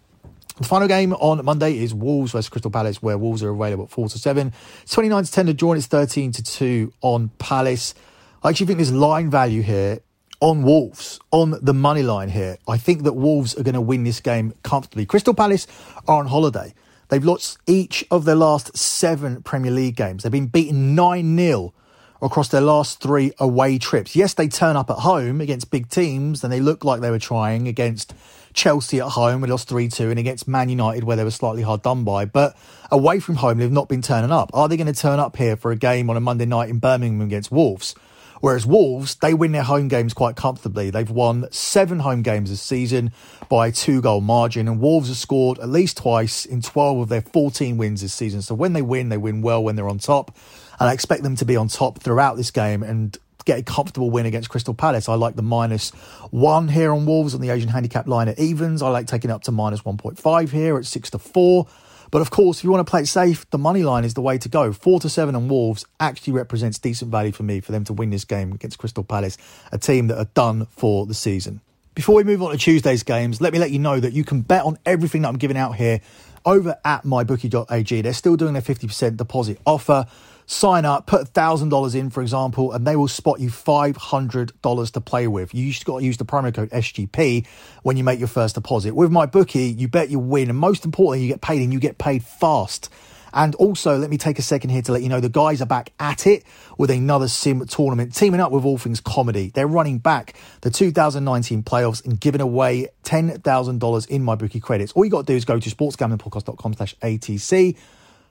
The 0.57 0.65
final 0.65 0.89
game 0.89 1.13
on 1.13 1.45
Monday 1.45 1.77
is 1.77 1.93
Wolves 1.93 2.33
versus 2.33 2.49
Crystal 2.49 2.71
Palace, 2.71 3.03
where 3.03 3.19
Wolves 3.19 3.43
are 3.43 3.51
available 3.51 3.85
at 3.85 3.91
4 3.91 4.09
to 4.09 4.19
7. 4.19 4.55
29 4.91 5.25
to 5.25 5.31
10 5.31 5.55
to 5.55 5.69
and 5.69 5.77
it's 5.77 5.87
13 5.87 6.33
to 6.33 6.43
2 6.43 6.93
on 7.03 7.29
Palace. 7.39 7.95
I 8.43 8.49
actually 8.49 8.69
think 8.69 8.79
there's 8.79 8.93
line 8.93 9.29
value 9.29 9.61
here 9.61 10.01
on 10.41 10.63
Wolves, 10.63 11.21
on 11.31 11.59
the 11.61 11.75
money 11.75 12.03
line 12.03 12.31
here. 12.31 12.57
I 12.67 12.79
think 12.79 13.03
that 13.03 13.13
Wolves 13.13 13.55
are 13.55 13.63
going 13.65 13.75
to 13.75 13.83
win 13.83 14.05
this 14.05 14.21
game 14.21 14.55
comfortably. 14.63 15.05
Crystal 15.05 15.35
Palace 15.35 15.67
are 16.09 16.21
on 16.21 16.29
holiday. 16.29 16.73
They've 17.09 17.25
lost 17.25 17.59
each 17.67 18.07
of 18.11 18.25
their 18.25 18.35
last 18.35 18.79
seven 18.79 19.43
Premier 19.43 19.71
League 19.71 19.97
games. 19.97 20.23
They've 20.23 20.33
been 20.33 20.47
beaten 20.47 20.95
9 20.95 21.37
0 21.37 21.75
across 22.23 22.49
their 22.49 22.63
last 22.63 23.03
three 23.03 23.31
away 23.39 23.77
trips. 23.77 24.17
Yes, 24.17 24.33
they 24.33 24.49
turn 24.49 24.75
up 24.75 24.89
at 24.89 25.01
home 25.01 25.43
against 25.43 25.71
big 25.71 25.91
teams 25.91 26.43
and 26.43 26.51
they 26.51 26.61
look 26.61 26.83
like 26.83 27.03
they 27.03 27.11
were 27.11 27.19
trying 27.19 27.69
against 27.69 28.15
Chelsea 28.57 29.01
at 29.01 29.11
home, 29.11 29.43
we 29.43 29.49
lost 29.49 29.69
3 29.69 29.87
2, 29.87 30.11
and 30.11 30.19
against 30.19 30.49
Man 30.49 30.69
United, 30.71 31.05
where 31.05 31.17
they 31.17 31.23
were 31.23 31.31
slightly 31.31 31.63
hard 31.63 31.83
done 31.83 32.03
by. 32.05 32.25
But 32.25 32.57
away 32.91 33.21
from 33.21 33.37
home, 33.37 33.59
they've 33.59 33.71
not 33.71 33.89
been 33.89 34.03
turning 34.03 34.33
up. 34.33 34.51
Are 34.55 34.67
they 34.67 34.79
going 34.79 34.93
to 34.93 34.99
turn 34.99 35.21
up 35.21 35.37
here 35.37 35.57
for 35.57 35.71
a 35.71 35.77
game 35.77 36.09
on 36.11 36.17
a 36.17 36.21
Monday 36.21 36.47
night 36.47 36.71
in 36.71 36.79
Birmingham 36.79 37.21
against 37.21 37.53
Wolves? 37.53 37.95
Whereas 38.41 38.67
Wolves, 38.67 39.17
they 39.17 39.35
win 39.35 39.53
their 39.53 39.63
home 39.63 39.89
games 39.89 40.15
quite 40.15 40.37
comfortably. 40.37 40.91
They've 40.91 41.11
won 41.11 41.51
seven 41.51 42.01
home 42.01 42.23
games 42.23 42.51
this 42.51 42.63
season 42.63 43.13
by 43.49 43.69
a 43.69 43.73
two 43.73 44.01
goal 44.01 44.23
margin, 44.23 44.69
and 44.69 44.81
Wolves 44.81 45.09
have 45.09 45.17
scored 45.19 45.59
at 45.59 45.69
least 45.69 45.99
twice 45.99 46.45
in 46.47 46.63
12 46.63 46.99
of 46.99 47.09
their 47.09 47.23
14 47.23 47.77
wins 47.77 48.01
this 48.01 48.15
season. 48.15 48.43
So 48.43 48.55
when 48.55 48.73
they 48.73 48.83
win, 48.83 49.11
they 49.11 49.17
win 49.19 49.43
well 49.43 49.63
when 49.63 49.77
they're 49.77 49.89
on 49.89 49.99
top. 49.99 50.35
And 50.81 50.89
I 50.89 50.95
expect 50.95 51.23
them 51.23 51.37
to 51.37 51.45
be 51.45 51.57
on 51.57 51.69
top 51.69 52.01
throughout 52.01 52.37
this 52.37 52.51
game 52.51 52.83
and 52.83 53.19
get 53.47 53.59
a 53.59 53.63
comfortable 53.63 54.11
win 54.11 54.27
against 54.27 54.51
Crystal 54.51 54.75
Palace. 54.75 55.09
I 55.09 55.15
like 55.15 55.37
the 55.37 55.43
minus 55.43 55.91
one 56.31 56.69
here 56.69 56.93
on 56.93 57.07
Wolves 57.07 57.35
on 57.35 57.41
the 57.41 57.49
Asian 57.49 57.71
handicap 57.71 58.07
line 58.07 58.29
at 58.29 58.39
evens. 58.39 58.83
I 58.83 58.91
like 58.91 59.07
taking 59.07 59.31
it 59.31 59.33
up 59.33 59.45
to 59.45 59.53
minus 59.53 59.83
1.5 59.83 60.51
here 60.51 60.77
at 60.77 60.85
six 60.85 61.09
to 61.11 61.19
four. 61.19 61.67
But 62.11 62.21
of 62.21 62.31
course, 62.31 62.59
if 62.59 62.65
you 62.65 62.71
want 62.71 62.87
to 62.87 62.91
play 62.91 63.03
it 63.03 63.07
safe, 63.07 63.49
the 63.51 63.59
money 63.59 63.83
line 63.83 64.05
is 64.05 64.15
the 64.15 64.21
way 64.21 64.39
to 64.39 64.49
go. 64.49 64.73
Four 64.73 65.01
to 65.01 65.09
seven 65.09 65.35
on 65.35 65.49
Wolves 65.49 65.87
actually 65.99 66.35
represents 66.35 66.79
decent 66.79 67.11
value 67.11 67.33
for 67.33 67.43
me 67.43 67.61
for 67.61 67.73
them 67.73 67.85
to 67.85 67.93
win 67.93 68.11
this 68.11 68.25
game 68.25 68.53
against 68.53 68.79
Crystal 68.79 69.03
Palace, 69.03 69.39
a 69.73 69.79
team 69.79 70.09
that 70.09 70.19
are 70.19 70.29
done 70.35 70.67
for 70.67 71.07
the 71.07 71.15
season. 71.15 71.61
Before 71.95 72.17
we 72.17 72.25
move 72.25 72.43
on 72.43 72.51
to 72.51 72.59
Tuesday's 72.59 73.03
games, 73.03 73.41
let 73.41 73.53
me 73.53 73.59
let 73.59 73.71
you 73.71 73.79
know 73.79 73.99
that 73.99 74.13
you 74.13 74.23
can 74.23 74.43
bet 74.43 74.65
on 74.65 74.79
everything 74.85 75.23
that 75.23 75.29
I'm 75.29 75.39
giving 75.39 75.57
out 75.57 75.77
here 75.77 76.01
over 76.45 76.77
at 76.85 77.05
mybookie.ag. 77.05 78.03
They're 78.03 78.13
still 78.13 78.37
doing 78.37 78.53
their 78.53 78.63
50% 78.63 79.17
deposit 79.17 79.59
offer 79.65 80.07
sign 80.47 80.85
up, 80.85 81.07
put 81.07 81.33
$1,000 81.33 81.95
in, 81.95 82.11
for 82.11 82.23
example, 82.23 82.73
and 82.73 82.87
they 82.87 82.97
will 82.97 83.09
spot 83.09 83.41
you 83.41 83.51
$500 83.51 84.93
to 84.93 85.01
play 85.01 85.27
with. 85.27 85.55
You 85.55 85.73
just 85.73 85.85
got 85.85 85.99
to 85.99 86.05
use 86.05 86.17
the 86.17 86.25
promo 86.25 86.55
code 86.55 86.71
SGP 86.71 87.47
when 87.83 87.97
you 87.97 88.05
make 88.05 88.19
your 88.19 88.29
first 88.29 88.55
deposit. 88.55 88.95
With 88.95 89.11
my 89.11 89.27
bookie, 89.27 89.67
you 89.67 89.89
bet 89.89 90.09
you 90.09 90.19
win. 90.19 90.49
And 90.49 90.59
most 90.59 90.85
importantly, 90.85 91.27
you 91.27 91.33
get 91.33 91.41
paid 91.41 91.63
and 91.63 91.73
you 91.73 91.81
get 91.81 91.99
paid 91.99 92.25
fast. 92.25 92.89
And 93.33 93.55
also, 93.57 93.99
let 93.99 94.09
me 94.09 94.17
take 94.17 94.39
a 94.39 94.43
second 94.43 94.71
here 94.71 94.81
to 94.83 94.93
let 94.93 95.03
you 95.03 95.11
know 95.11 95.21
the 95.21 95.29
guys 95.29 95.61
are 95.61 95.67
back 95.67 95.93
at 96.01 96.27
it 96.27 96.45
with 96.79 96.91
another 96.91 97.29
sim 97.29 97.67
tournament, 97.67 98.15
teaming 98.15 98.41
up 98.41 98.51
with 98.51 98.65
All 98.65 98.79
Things 98.79 99.01
Comedy. 99.01 99.51
They're 99.53 99.67
running 99.67 99.99
back 99.99 100.39
the 100.63 100.71
2019 100.71 101.63
playoffs 101.63 102.03
and 102.03 102.19
giving 102.19 102.41
away 102.41 102.89
$10,000 103.05 104.09
in 104.09 104.23
my 104.23 104.37
bookie 104.37 104.61
credits. 104.61 104.93
All 104.93 105.05
you 105.05 105.11
got 105.11 105.27
to 105.27 105.33
do 105.33 105.37
is 105.37 105.45
go 105.45 105.59
to 105.59 105.69
sportsgamblingpodcast.com 105.69 106.75
slash 106.75 106.97
ATC 107.03 107.77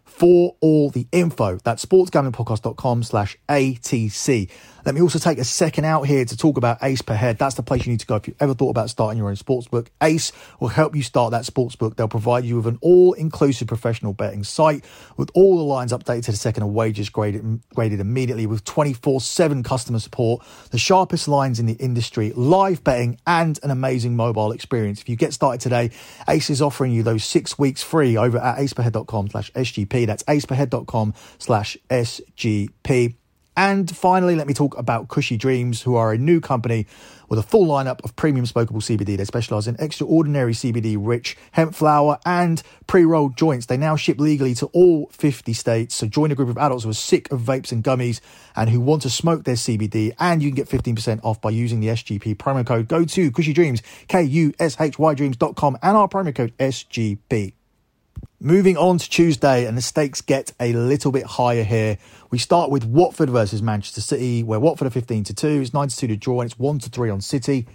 for 0.05 0.55
all 0.61 0.89
the 0.89 1.07
info. 1.11 1.57
That's 1.63 1.85
sportsgamblingpodcast.com 1.85 3.03
slash 3.03 3.37
ATC. 3.49 4.49
Let 4.85 4.93
me 4.93 5.01
also 5.01 5.17
take 5.17 5.39
a 5.39 5.43
second 5.43 5.85
out 5.85 6.03
here 6.03 6.23
to 6.23 6.37
talk 6.37 6.57
about 6.57 6.77
Ace 6.83 7.01
per 7.01 7.15
head. 7.15 7.39
That's 7.39 7.55
the 7.55 7.63
place 7.63 7.87
you 7.87 7.91
need 7.91 8.01
to 8.01 8.05
go 8.05 8.17
if 8.17 8.27
you've 8.27 8.37
ever 8.39 8.53
thought 8.53 8.69
about 8.69 8.91
starting 8.91 9.17
your 9.17 9.29
own 9.29 9.35
sportsbook. 9.35 9.87
Ace 9.99 10.31
will 10.59 10.67
help 10.67 10.95
you 10.95 11.01
start 11.01 11.31
that 11.31 11.43
sportsbook. 11.43 11.95
They'll 11.95 12.07
provide 12.07 12.45
you 12.45 12.57
with 12.57 12.67
an 12.67 12.77
all-inclusive 12.81 13.67
professional 13.67 14.13
betting 14.13 14.43
site 14.43 14.85
with 15.17 15.31
all 15.33 15.57
the 15.57 15.63
lines 15.63 15.91
updated 15.91 16.25
to 16.25 16.31
the 16.31 16.37
second 16.37 16.61
of 16.61 16.69
wages 16.69 17.09
graded, 17.09 17.61
graded 17.73 17.99
immediately 17.99 18.45
with 18.45 18.63
24-7 18.63 19.65
customer 19.65 19.97
support, 19.97 20.45
the 20.69 20.77
sharpest 20.77 21.27
lines 21.27 21.59
in 21.59 21.65
the 21.65 21.73
industry, 21.73 22.31
live 22.35 22.83
betting, 22.83 23.19
and 23.25 23.59
an 23.63 23.71
amazing 23.71 24.15
mobile 24.15 24.51
experience. 24.51 25.01
If 25.01 25.09
you 25.09 25.15
get 25.15 25.33
started 25.33 25.61
today, 25.61 25.89
Ace 26.29 26.51
is 26.51 26.61
offering 26.61 26.91
you 26.91 27.01
those 27.01 27.23
six 27.23 27.57
weeks 27.57 27.81
free 27.81 28.17
over 28.17 28.37
at 28.37 28.59
aceperhead.com 28.59 29.29
slash 29.29 29.51
SGP. 29.53 29.94
That's 30.03 30.23
aceperhead.com 30.23 31.13
slash 31.37 31.77
SGP. 31.89 33.15
And 33.57 33.95
finally, 33.95 34.35
let 34.35 34.47
me 34.47 34.53
talk 34.53 34.77
about 34.77 35.07
Kushy 35.07 35.37
Dreams, 35.37 35.81
who 35.81 35.95
are 35.95 36.11
a 36.11 36.17
new 36.17 36.41
company 36.41 36.87
with 37.29 37.39
a 37.39 37.43
full 37.43 37.65
lineup 37.65 38.03
of 38.03 38.15
premium 38.17 38.45
smokable 38.45 38.83
CBD. 38.83 39.15
They 39.15 39.23
specialize 39.23 39.65
in 39.65 39.77
extraordinary 39.79 40.53
CBD 40.53 40.97
rich 40.99 41.37
hemp 41.53 41.73
flower 41.73 42.19
and 42.25 42.61
pre 42.85 43.05
rolled 43.05 43.37
joints. 43.37 43.67
They 43.67 43.77
now 43.77 43.95
ship 43.95 44.19
legally 44.19 44.55
to 44.55 44.65
all 44.67 45.07
50 45.11 45.53
states. 45.53 45.95
So 45.95 46.05
join 46.05 46.31
a 46.31 46.35
group 46.35 46.49
of 46.49 46.57
adults 46.57 46.83
who 46.83 46.89
are 46.89 46.93
sick 46.93 47.31
of 47.31 47.41
vapes 47.41 47.71
and 47.71 47.81
gummies 47.83 48.19
and 48.57 48.69
who 48.69 48.81
want 48.81 49.03
to 49.03 49.09
smoke 49.09 49.45
their 49.45 49.55
CBD. 49.55 50.13
And 50.19 50.43
you 50.43 50.49
can 50.49 50.55
get 50.55 50.69
15% 50.69 51.21
off 51.23 51.39
by 51.39 51.51
using 51.51 51.79
the 51.79 51.87
SGP 51.87 52.35
promo 52.35 52.65
code. 52.67 52.89
Go 52.89 53.05
to 53.05 53.31
Kushy 53.31 53.53
Dreams, 53.53 53.81
K 54.09 54.23
U 54.23 54.53
S 54.59 54.75
H 54.79 54.99
Y 54.99 55.13
Dreams.com, 55.13 55.77
and 55.81 55.97
our 55.97 56.09
promo 56.09 56.35
code 56.35 56.53
SGP. 56.57 57.54
Moving 58.45 58.77
on 58.77 58.99
to 58.99 59.09
Tuesday, 59.09 59.65
and 59.65 59.75
the 59.75 59.81
stakes 59.81 60.21
get 60.21 60.53
a 60.59 60.71
little 60.73 61.11
bit 61.11 61.25
higher 61.25 61.63
here. 61.63 61.97
We 62.29 62.37
start 62.37 62.69
with 62.69 62.85
Watford 62.85 63.31
versus 63.31 63.63
Manchester 63.63 64.01
City, 64.01 64.43
where 64.43 64.59
Watford 64.59 64.85
are 64.85 64.91
15 64.91 65.23
to 65.23 65.33
2, 65.33 65.47
it's 65.61 65.73
9 65.73 65.87
to 65.87 65.97
2 65.97 66.07
to 66.09 66.15
draw, 66.15 66.41
and 66.41 66.51
it's 66.51 66.59
1 66.59 66.77
to 66.77 66.91
3 66.91 67.09
on 67.09 67.21
City. 67.21 67.65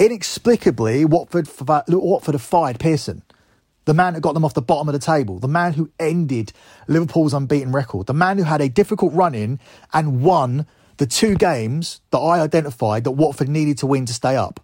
Inexplicably, 0.00 1.04
Watford, 1.04 1.48
Watford 1.86 2.34
have 2.34 2.42
fired 2.42 2.80
Pearson, 2.80 3.22
the 3.84 3.94
man 3.94 4.14
that 4.14 4.22
got 4.22 4.34
them 4.34 4.44
off 4.44 4.54
the 4.54 4.60
bottom 4.60 4.88
of 4.88 4.92
the 4.92 4.98
table, 4.98 5.38
the 5.38 5.46
man 5.46 5.74
who 5.74 5.88
ended 6.00 6.52
Liverpool's 6.88 7.32
unbeaten 7.32 7.70
record, 7.70 8.08
the 8.08 8.12
man 8.12 8.38
who 8.38 8.42
had 8.42 8.60
a 8.60 8.68
difficult 8.68 9.12
run 9.12 9.36
in 9.36 9.60
and 9.92 10.20
won 10.20 10.66
the 10.96 11.06
two 11.06 11.36
games 11.36 12.00
that 12.10 12.18
I 12.18 12.40
identified 12.40 13.04
that 13.04 13.12
Watford 13.12 13.48
needed 13.48 13.78
to 13.78 13.86
win 13.86 14.06
to 14.06 14.12
stay 14.12 14.34
up. 14.34 14.58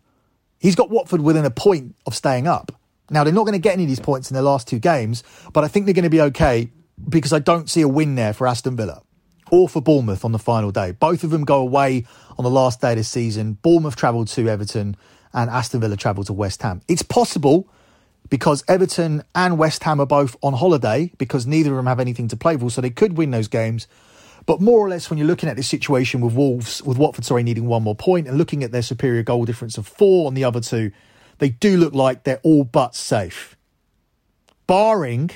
He's 0.58 0.74
got 0.74 0.90
Watford 0.90 1.20
within 1.20 1.44
a 1.44 1.50
point 1.50 1.94
of 2.06 2.16
staying 2.16 2.48
up. 2.48 2.72
Now, 3.10 3.24
they're 3.24 3.32
not 3.32 3.44
going 3.44 3.54
to 3.54 3.58
get 3.58 3.72
any 3.72 3.84
of 3.84 3.88
these 3.88 4.00
points 4.00 4.30
in 4.30 4.34
their 4.34 4.42
last 4.42 4.68
two 4.68 4.78
games, 4.78 5.22
but 5.52 5.64
I 5.64 5.68
think 5.68 5.86
they're 5.86 5.94
going 5.94 6.04
to 6.04 6.10
be 6.10 6.20
okay 6.20 6.70
because 7.08 7.32
I 7.32 7.38
don't 7.38 7.70
see 7.70 7.80
a 7.80 7.88
win 7.88 8.14
there 8.14 8.32
for 8.32 8.46
Aston 8.46 8.76
Villa 8.76 9.02
or 9.50 9.68
for 9.68 9.80
Bournemouth 9.80 10.24
on 10.24 10.32
the 10.32 10.38
final 10.38 10.70
day. 10.70 10.92
Both 10.92 11.24
of 11.24 11.30
them 11.30 11.44
go 11.44 11.60
away 11.60 12.04
on 12.36 12.44
the 12.44 12.50
last 12.50 12.80
day 12.80 12.92
of 12.92 12.98
the 12.98 13.04
season. 13.04 13.54
Bournemouth 13.54 13.96
travelled 13.96 14.28
to 14.28 14.48
Everton 14.48 14.96
and 15.32 15.50
Aston 15.50 15.80
Villa 15.80 15.96
travelled 15.96 16.26
to 16.26 16.32
West 16.32 16.62
Ham. 16.62 16.82
It's 16.88 17.02
possible 17.02 17.68
because 18.30 18.62
Everton 18.68 19.22
and 19.34 19.58
West 19.58 19.82
Ham 19.84 20.00
are 20.00 20.06
both 20.06 20.36
on 20.42 20.54
holiday 20.54 21.12
because 21.18 21.46
neither 21.46 21.70
of 21.70 21.76
them 21.76 21.86
have 21.86 22.00
anything 22.00 22.28
to 22.28 22.36
play 22.36 22.56
for, 22.56 22.70
so 22.70 22.80
they 22.80 22.90
could 22.90 23.16
win 23.16 23.30
those 23.30 23.48
games. 23.48 23.86
But 24.46 24.60
more 24.60 24.78
or 24.80 24.88
less, 24.88 25.10
when 25.10 25.18
you're 25.18 25.26
looking 25.26 25.48
at 25.48 25.56
this 25.56 25.68
situation 25.68 26.20
with 26.20 26.34
Wolves, 26.34 26.82
with 26.82 26.96
Watford, 26.96 27.24
sorry, 27.24 27.42
needing 27.42 27.66
one 27.66 27.82
more 27.82 27.94
point 27.94 28.26
and 28.28 28.38
looking 28.38 28.64
at 28.64 28.72
their 28.72 28.82
superior 28.82 29.22
goal 29.22 29.44
difference 29.44 29.76
of 29.76 29.86
four 29.86 30.26
on 30.26 30.34
the 30.34 30.44
other 30.44 30.60
two, 30.60 30.90
they 31.38 31.50
do 31.50 31.76
look 31.76 31.94
like 31.94 32.24
they're 32.24 32.40
all 32.42 32.64
but 32.64 32.94
safe. 32.94 33.56
Barring 34.66 35.30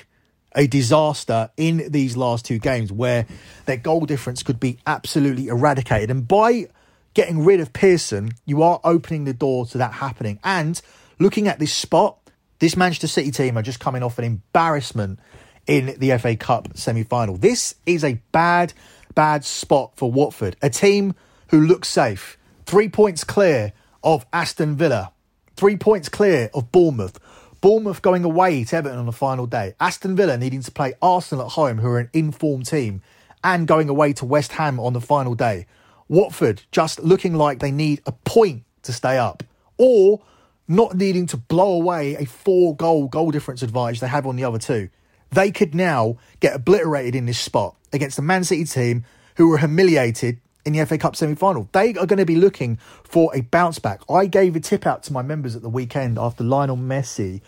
a 0.55 0.67
disaster 0.67 1.51
in 1.57 1.91
these 1.91 2.17
last 2.17 2.45
two 2.45 2.59
games 2.59 2.93
where 2.93 3.27
their 3.65 3.77
goal 3.77 4.05
difference 4.05 4.43
could 4.43 4.61
be 4.61 4.79
absolutely 4.87 5.49
eradicated. 5.49 6.11
And 6.11 6.29
by 6.29 6.69
getting 7.15 7.45
rid 7.45 7.61
of 7.61 7.73
Pearson, 7.73 8.33
you 8.45 8.63
are 8.63 8.81
opening 8.85 9.25
the 9.25 9.35
door 9.35 9.67
to 9.67 9.79
that 9.79 9.95
happening. 9.95 10.39
And 10.45 10.81
looking 11.19 11.49
at 11.49 11.59
this 11.59 11.73
spot, 11.73 12.19
this 12.59 12.77
Manchester 12.77 13.09
City 13.09 13.31
team 13.31 13.57
are 13.57 13.63
just 13.63 13.81
coming 13.81 14.03
off 14.03 14.19
an 14.19 14.25
embarrassment 14.25 15.19
in 15.67 15.95
the 15.99 16.17
FA 16.19 16.37
Cup 16.37 16.77
semi 16.77 17.05
final. 17.05 17.37
This 17.37 17.75
is 17.87 18.05
a 18.05 18.21
bad, 18.33 18.73
bad 19.15 19.45
spot 19.45 19.93
for 19.97 20.11
Watford, 20.11 20.57
a 20.63 20.71
team 20.71 21.15
who 21.49 21.61
looks 21.61 21.89
safe. 21.89 22.39
Three 22.67 22.89
points 22.89 23.25
clear 23.25 23.73
of 24.03 24.27
Aston 24.33 24.77
Villa, 24.77 25.13
three 25.57 25.77
points 25.77 26.09
clear 26.09 26.51
of 26.55 26.73
Bournemouth. 26.73 27.19
Bournemouth 27.61 28.03
going 28.03 28.25
away 28.25 28.65
to 28.65 28.77
Everton 28.77 28.99
on 28.99 29.07
the 29.07 29.13
final 29.13 29.47
day. 29.47 29.75
Aston 29.79 30.17
Villa 30.17 30.37
needing 30.37 30.63
to 30.63 30.71
play 30.71 30.95
Arsenal 31.01 31.47
at 31.47 31.53
home, 31.53 31.79
who 31.79 31.89
are 31.89 32.01
an 32.01 32.11
informed 32.13 32.67
team, 32.67 33.03
and 33.45 33.67
going 33.67 33.89
away 33.89 34.13
to 34.15 34.25
West 34.25 34.53
Ham 34.53 34.81
on 34.81 34.93
the 34.93 35.01
final 35.01 35.35
day. 35.35 35.67
Watford 36.09 36.63
just 36.73 37.01
looking 37.01 37.35
like 37.35 37.61
they 37.61 37.71
need 37.71 38.03
a 38.05 38.13
point 38.13 38.65
to 38.83 38.93
stay 38.93 39.17
up, 39.17 39.43
or 39.79 40.21
not 40.69 40.97
needing 40.97 41.27
to 41.27 41.37
blow 41.37 41.73
away 41.73 42.17
a 42.17 42.25
four 42.25 42.75
goal 42.75 43.09
goal 43.09 43.31
difference 43.31 43.63
advantage 43.63 44.01
they 44.01 44.09
have 44.09 44.27
on 44.27 44.37
the 44.37 44.45
other 44.45 44.59
two. 44.59 44.89
They 45.31 45.51
could 45.51 45.75
now 45.75 46.19
get 46.41 46.55
obliterated 46.57 47.15
in 47.15 47.27
this 47.27 47.39
spot 47.39 47.77
against 47.93 48.17
the 48.17 48.23
Man 48.23 48.45
City 48.45 48.65
team 48.65 49.05
who 49.37 49.49
were 49.49 49.59
humiliated 49.59 50.41
in 50.65 50.73
the 50.73 50.85
FA 50.87 50.99
Cup 50.99 51.17
semi 51.17 51.35
final. 51.35 51.69
They 51.73 51.91
are 51.91 52.07
going 52.07 52.19
to 52.19 52.27
be 52.27 52.37
looking 52.37 52.77
for 53.05 53.35
a 53.35 53.41
bounce 53.41 53.79
back. 53.79 54.01
I 54.11 54.27
gave 54.27 54.57
a 54.57 54.61
tip 54.61 54.87
out 54.87 55.03
to 55.05 55.13
my 55.13 55.23
members 55.23 55.57
at 55.57 55.63
the 55.63 55.69
weekend 55.69 56.19
after 56.19 56.45
Lionel 56.45 56.77
Messi 56.77 57.41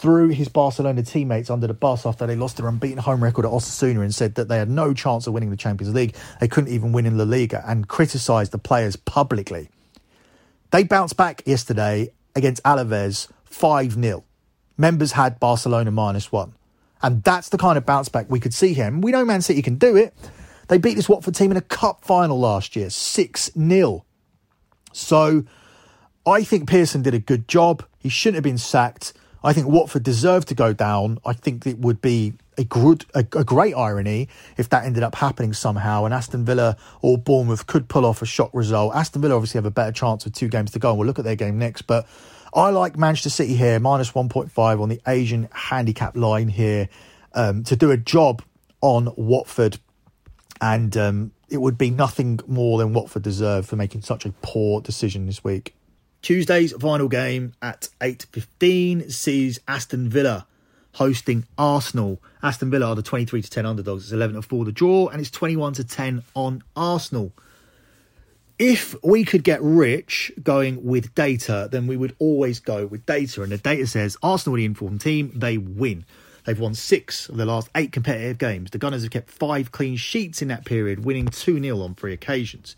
threw 0.00 0.28
his 0.28 0.48
Barcelona 0.48 1.02
teammates 1.02 1.50
under 1.50 1.66
the 1.66 1.74
bus 1.74 2.06
after 2.06 2.26
they 2.26 2.34
lost 2.34 2.56
their 2.56 2.66
unbeaten 2.68 2.98
home 2.98 3.22
record 3.22 3.44
at 3.44 3.50
Osasuna 3.50 4.00
and 4.00 4.14
said 4.14 4.34
that 4.36 4.48
they 4.48 4.56
had 4.56 4.70
no 4.70 4.94
chance 4.94 5.26
of 5.26 5.34
winning 5.34 5.50
the 5.50 5.58
Champions 5.58 5.94
League. 5.94 6.14
They 6.40 6.48
couldn't 6.48 6.72
even 6.72 6.92
win 6.92 7.04
in 7.04 7.18
La 7.18 7.24
Liga 7.24 7.62
and 7.66 7.86
criticised 7.86 8.50
the 8.50 8.58
players 8.58 8.96
publicly. 8.96 9.68
They 10.70 10.84
bounced 10.84 11.18
back 11.18 11.42
yesterday 11.44 12.12
against 12.34 12.62
Alaves 12.62 13.28
5 13.44 13.92
0. 13.92 14.24
Members 14.78 15.12
had 15.12 15.38
Barcelona 15.38 15.90
minus 15.90 16.32
one. 16.32 16.54
And 17.02 17.22
that's 17.22 17.48
the 17.50 17.58
kind 17.58 17.76
of 17.76 17.84
bounce 17.84 18.08
back 18.08 18.30
we 18.30 18.40
could 18.40 18.54
see 18.54 18.72
here. 18.72 18.86
And 18.86 19.02
we 19.02 19.10
know 19.10 19.24
Man 19.24 19.42
City 19.42 19.60
can 19.60 19.76
do 19.76 19.96
it. 19.96 20.14
They 20.70 20.78
beat 20.78 20.94
this 20.94 21.08
Watford 21.08 21.34
team 21.34 21.50
in 21.50 21.56
a 21.56 21.62
cup 21.62 22.04
final 22.04 22.38
last 22.38 22.76
year, 22.76 22.90
6 22.90 23.50
0. 23.58 24.04
So 24.92 25.44
I 26.24 26.44
think 26.44 26.68
Pearson 26.68 27.02
did 27.02 27.12
a 27.12 27.18
good 27.18 27.48
job. 27.48 27.84
He 27.98 28.08
shouldn't 28.08 28.36
have 28.36 28.44
been 28.44 28.56
sacked. 28.56 29.12
I 29.42 29.52
think 29.52 29.66
Watford 29.66 30.04
deserved 30.04 30.46
to 30.46 30.54
go 30.54 30.72
down. 30.72 31.18
I 31.26 31.32
think 31.32 31.66
it 31.66 31.80
would 31.80 32.00
be 32.00 32.34
a 32.56 32.62
good, 32.62 33.04
a, 33.14 33.20
a, 33.20 33.42
great 33.42 33.74
irony 33.74 34.28
if 34.56 34.68
that 34.68 34.84
ended 34.84 35.02
up 35.02 35.16
happening 35.16 35.54
somehow, 35.54 36.04
and 36.04 36.14
Aston 36.14 36.44
Villa 36.44 36.76
or 37.02 37.18
Bournemouth 37.18 37.66
could 37.66 37.88
pull 37.88 38.06
off 38.06 38.22
a 38.22 38.26
shock 38.26 38.50
result. 38.52 38.94
Aston 38.94 39.22
Villa 39.22 39.34
obviously 39.34 39.58
have 39.58 39.66
a 39.66 39.72
better 39.72 39.90
chance 39.90 40.24
with 40.24 40.34
two 40.34 40.46
games 40.46 40.70
to 40.70 40.78
go, 40.78 40.90
and 40.90 40.98
we'll 40.98 41.06
look 41.06 41.18
at 41.18 41.24
their 41.24 41.34
game 41.34 41.58
next. 41.58 41.82
But 41.82 42.06
I 42.54 42.70
like 42.70 42.96
Manchester 42.96 43.30
City 43.30 43.56
here, 43.56 43.80
minus 43.80 44.14
one 44.14 44.28
point 44.28 44.52
five 44.52 44.80
on 44.80 44.88
the 44.88 45.00
Asian 45.08 45.48
handicap 45.50 46.16
line 46.16 46.46
here, 46.46 46.88
um, 47.32 47.64
to 47.64 47.74
do 47.74 47.90
a 47.90 47.96
job 47.96 48.42
on 48.82 49.12
Watford, 49.16 49.80
and 50.60 50.96
um, 50.96 51.32
it 51.48 51.58
would 51.58 51.78
be 51.78 51.90
nothing 51.90 52.40
more 52.46 52.78
than 52.78 52.92
Watford 52.92 53.22
deserve 53.22 53.66
for 53.66 53.76
making 53.76 54.02
such 54.02 54.24
a 54.24 54.32
poor 54.42 54.80
decision 54.80 55.26
this 55.26 55.42
week. 55.42 55.74
Tuesday's 56.22 56.72
final 56.72 57.08
game 57.08 57.54
at 57.62 57.88
8.15 58.00 59.10
sees 59.10 59.58
Aston 59.66 60.08
Villa 60.08 60.46
hosting 60.94 61.46
Arsenal. 61.56 62.20
Aston 62.42 62.70
Villa 62.70 62.88
are 62.88 62.94
the 62.94 63.02
23 63.02 63.42
to 63.42 63.50
10 63.50 63.66
underdogs. 63.66 64.04
It's 64.04 64.12
11 64.12 64.36
to 64.36 64.42
4 64.42 64.64
the 64.64 64.72
draw, 64.72 65.08
and 65.08 65.20
it's 65.20 65.30
21 65.30 65.74
to 65.74 65.84
10 65.84 66.22
on 66.34 66.62
Arsenal. 66.76 67.32
If 68.58 68.94
we 69.02 69.24
could 69.24 69.42
get 69.42 69.62
rich 69.62 70.30
going 70.42 70.84
with 70.84 71.14
data, 71.14 71.68
then 71.70 71.86
we 71.86 71.96
would 71.96 72.14
always 72.18 72.60
go 72.60 72.86
with 72.86 73.06
data. 73.06 73.42
And 73.42 73.52
the 73.52 73.58
data 73.58 73.86
says 73.86 74.18
Arsenal 74.22 74.56
are 74.56 74.58
the 74.58 74.66
informed 74.66 75.00
team, 75.00 75.32
they 75.34 75.56
win. 75.56 76.04
They've 76.44 76.58
won 76.58 76.74
six 76.74 77.28
of 77.28 77.36
the 77.36 77.46
last 77.46 77.68
eight 77.74 77.92
competitive 77.92 78.38
games. 78.38 78.70
The 78.70 78.78
Gunners 78.78 79.02
have 79.02 79.10
kept 79.10 79.30
five 79.30 79.72
clean 79.72 79.96
sheets 79.96 80.42
in 80.42 80.48
that 80.48 80.64
period, 80.64 81.04
winning 81.04 81.28
2 81.28 81.60
0 81.60 81.80
on 81.80 81.94
three 81.94 82.12
occasions. 82.12 82.76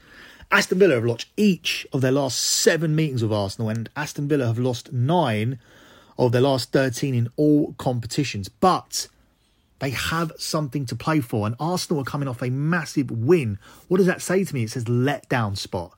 Aston 0.50 0.78
Villa 0.78 0.97
have 0.97 1.04
lost 1.04 1.26
each 1.37 1.87
of 1.92 2.02
their 2.02 2.12
last 2.12 2.38
seven 2.38 2.95
meetings 2.95 3.23
with 3.23 3.33
Arsenal, 3.33 3.71
and 3.71 3.88
Aston 3.97 4.28
Villa 4.28 4.47
have 4.47 4.59
lost 4.59 4.92
nine 4.92 5.59
of 6.19 6.33
their 6.33 6.42
last 6.42 6.73
13 6.73 7.14
in 7.14 7.28
all 7.37 7.73
competitions. 7.78 8.49
But 8.49 9.09
they 9.78 9.90
have 9.90 10.33
something 10.38 10.85
to 10.87 10.95
play 10.95 11.21
for, 11.21 11.47
and 11.47 11.57
Arsenal 11.59 12.02
are 12.02 12.04
coming 12.04 12.28
off 12.28 12.42
a 12.42 12.50
massive 12.50 13.11
win. 13.11 13.59
What 13.88 13.97
does 13.97 14.07
that 14.07 14.21
say 14.21 14.45
to 14.45 14.54
me? 14.54 14.64
It 14.64 14.71
says 14.71 14.85
letdown 14.85 15.57
spot. 15.57 15.92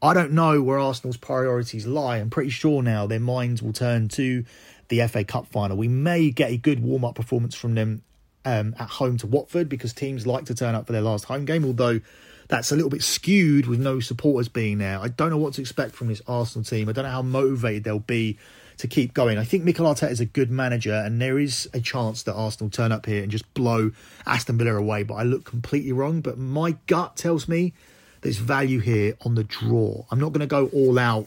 I 0.00 0.14
don't 0.14 0.32
know 0.32 0.62
where 0.62 0.78
Arsenal's 0.78 1.16
priorities 1.16 1.86
lie. 1.86 2.18
I'm 2.18 2.30
pretty 2.30 2.50
sure 2.50 2.82
now 2.82 3.06
their 3.06 3.18
minds 3.18 3.62
will 3.62 3.72
turn 3.72 4.08
to 4.10 4.44
the 4.88 5.06
FA 5.08 5.24
Cup 5.24 5.46
final. 5.46 5.76
We 5.76 5.88
may 5.88 6.30
get 6.30 6.50
a 6.50 6.56
good 6.56 6.80
warm 6.80 7.04
up 7.04 7.14
performance 7.14 7.54
from 7.54 7.74
them 7.74 8.02
um, 8.44 8.74
at 8.78 8.88
home 8.88 9.16
to 9.18 9.26
Watford 9.26 9.68
because 9.68 9.92
teams 9.92 10.26
like 10.26 10.44
to 10.46 10.54
turn 10.54 10.74
up 10.74 10.86
for 10.86 10.92
their 10.92 11.02
last 11.02 11.24
home 11.24 11.44
game, 11.44 11.64
although 11.64 12.00
that's 12.48 12.70
a 12.70 12.76
little 12.76 12.90
bit 12.90 13.02
skewed 13.02 13.66
with 13.66 13.80
no 13.80 14.00
supporters 14.00 14.48
being 14.48 14.78
there. 14.78 14.98
I 14.98 15.08
don't 15.08 15.30
know 15.30 15.36
what 15.36 15.54
to 15.54 15.60
expect 15.60 15.94
from 15.94 16.08
this 16.08 16.22
Arsenal 16.26 16.64
team. 16.64 16.88
I 16.88 16.92
don't 16.92 17.04
know 17.04 17.10
how 17.10 17.22
motivated 17.22 17.84
they'll 17.84 17.98
be 17.98 18.38
to 18.78 18.86
keep 18.86 19.14
going. 19.14 19.38
I 19.38 19.44
think 19.44 19.64
Mikel 19.64 19.86
Arteta 19.86 20.10
is 20.10 20.20
a 20.20 20.26
good 20.26 20.50
manager, 20.50 20.94
and 20.94 21.20
there 21.20 21.38
is 21.38 21.68
a 21.72 21.80
chance 21.80 22.22
that 22.24 22.34
Arsenal 22.34 22.70
turn 22.70 22.92
up 22.92 23.06
here 23.06 23.22
and 23.22 23.32
just 23.32 23.52
blow 23.54 23.90
Aston 24.26 24.58
Villa 24.58 24.76
away. 24.76 25.02
But 25.02 25.14
I 25.14 25.22
look 25.22 25.44
completely 25.44 25.92
wrong. 25.92 26.20
But 26.20 26.38
my 26.38 26.76
gut 26.86 27.16
tells 27.16 27.48
me 27.48 27.72
there's 28.20 28.38
value 28.38 28.80
here 28.80 29.14
on 29.24 29.34
the 29.34 29.44
draw. 29.44 30.04
I'm 30.10 30.20
not 30.20 30.32
going 30.32 30.40
to 30.40 30.46
go 30.46 30.66
all 30.68 30.98
out 30.98 31.26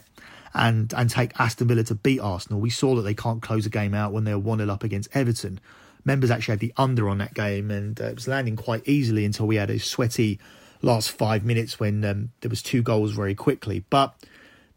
and 0.54 0.92
and 0.94 1.08
take 1.10 1.38
Aston 1.38 1.68
Villa 1.68 1.84
to 1.84 1.94
beat 1.94 2.20
Arsenal. 2.20 2.60
We 2.60 2.70
saw 2.70 2.94
that 2.96 3.02
they 3.02 3.14
can't 3.14 3.42
close 3.42 3.66
a 3.66 3.70
game 3.70 3.94
out 3.94 4.12
when 4.12 4.24
they're 4.24 4.38
one 4.38 4.58
0 4.58 4.70
up 4.70 4.84
against 4.84 5.14
Everton. 5.14 5.60
Members 6.04 6.30
actually 6.30 6.52
had 6.52 6.60
the 6.60 6.72
under 6.76 7.08
on 7.08 7.18
that 7.18 7.34
game, 7.34 7.70
and 7.70 8.00
uh, 8.00 8.04
it 8.04 8.14
was 8.14 8.28
landing 8.28 8.56
quite 8.56 8.86
easily 8.88 9.24
until 9.24 9.46
we 9.46 9.56
had 9.56 9.70
a 9.70 9.78
sweaty 9.78 10.38
last 10.82 11.10
five 11.10 11.44
minutes 11.44 11.78
when 11.78 12.04
um, 12.04 12.30
there 12.40 12.48
was 12.48 12.62
two 12.62 12.82
goals 12.82 13.12
very 13.12 13.34
quickly. 13.34 13.84
But 13.90 14.14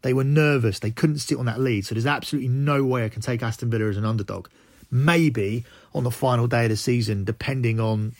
they 0.02 0.12
were 0.12 0.24
nervous. 0.24 0.78
They 0.78 0.90
couldn't 0.90 1.18
sit 1.18 1.38
on 1.38 1.46
that 1.46 1.58
lead. 1.58 1.86
So 1.86 1.94
there's 1.94 2.06
absolutely 2.06 2.48
no 2.48 2.84
way 2.84 3.04
I 3.04 3.08
can 3.08 3.22
take 3.22 3.42
Aston 3.42 3.70
Villa 3.70 3.88
as 3.88 3.96
an 3.96 4.04
underdog. 4.04 4.48
Maybe 4.90 5.64
on 5.94 6.04
the 6.04 6.10
final 6.10 6.46
day 6.46 6.64
of 6.64 6.70
the 6.70 6.76
season, 6.76 7.24
depending 7.24 7.80
on 7.80 8.12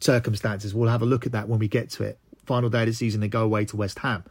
circumstances. 0.00 0.74
We'll 0.74 0.90
have 0.90 1.02
a 1.02 1.06
look 1.06 1.26
at 1.26 1.32
that 1.32 1.48
when 1.48 1.58
we 1.58 1.68
get 1.68 1.90
to 1.90 2.04
it. 2.04 2.18
Final 2.46 2.70
day 2.70 2.80
of 2.80 2.86
the 2.86 2.92
season, 2.92 3.20
they 3.20 3.28
go 3.28 3.42
away 3.42 3.64
to 3.66 3.76
West 3.76 3.98
Ham. 4.00 4.24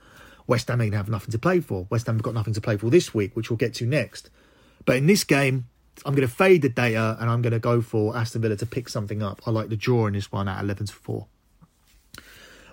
West 0.47 0.69
Ham 0.69 0.81
ain't 0.81 0.95
have 0.95 1.09
nothing 1.09 1.31
to 1.31 1.39
play 1.39 1.59
for. 1.59 1.85
West 1.89 2.07
Ham 2.07 2.15
have 2.15 2.23
got 2.23 2.33
nothing 2.33 2.53
to 2.53 2.61
play 2.61 2.77
for 2.77 2.89
this 2.89 3.13
week, 3.13 3.35
which 3.35 3.49
we'll 3.49 3.57
get 3.57 3.73
to 3.75 3.85
next. 3.85 4.29
But 4.85 4.95
in 4.95 5.05
this 5.05 5.23
game, 5.23 5.65
I'm 6.05 6.15
going 6.15 6.27
to 6.27 6.33
fade 6.33 6.61
the 6.61 6.69
data 6.69 7.17
and 7.19 7.29
I'm 7.29 7.41
going 7.41 7.53
to 7.53 7.59
go 7.59 7.81
for 7.81 8.15
Aston 8.15 8.41
Villa 8.41 8.55
to 8.55 8.65
pick 8.65 8.89
something 8.89 9.21
up. 9.21 9.41
I 9.45 9.51
like 9.51 9.69
the 9.69 9.75
draw 9.75 10.07
in 10.07 10.13
this 10.13 10.31
one 10.31 10.47
at 10.47 10.63
11 10.63 10.87
to 10.87 10.93
4. 10.93 11.27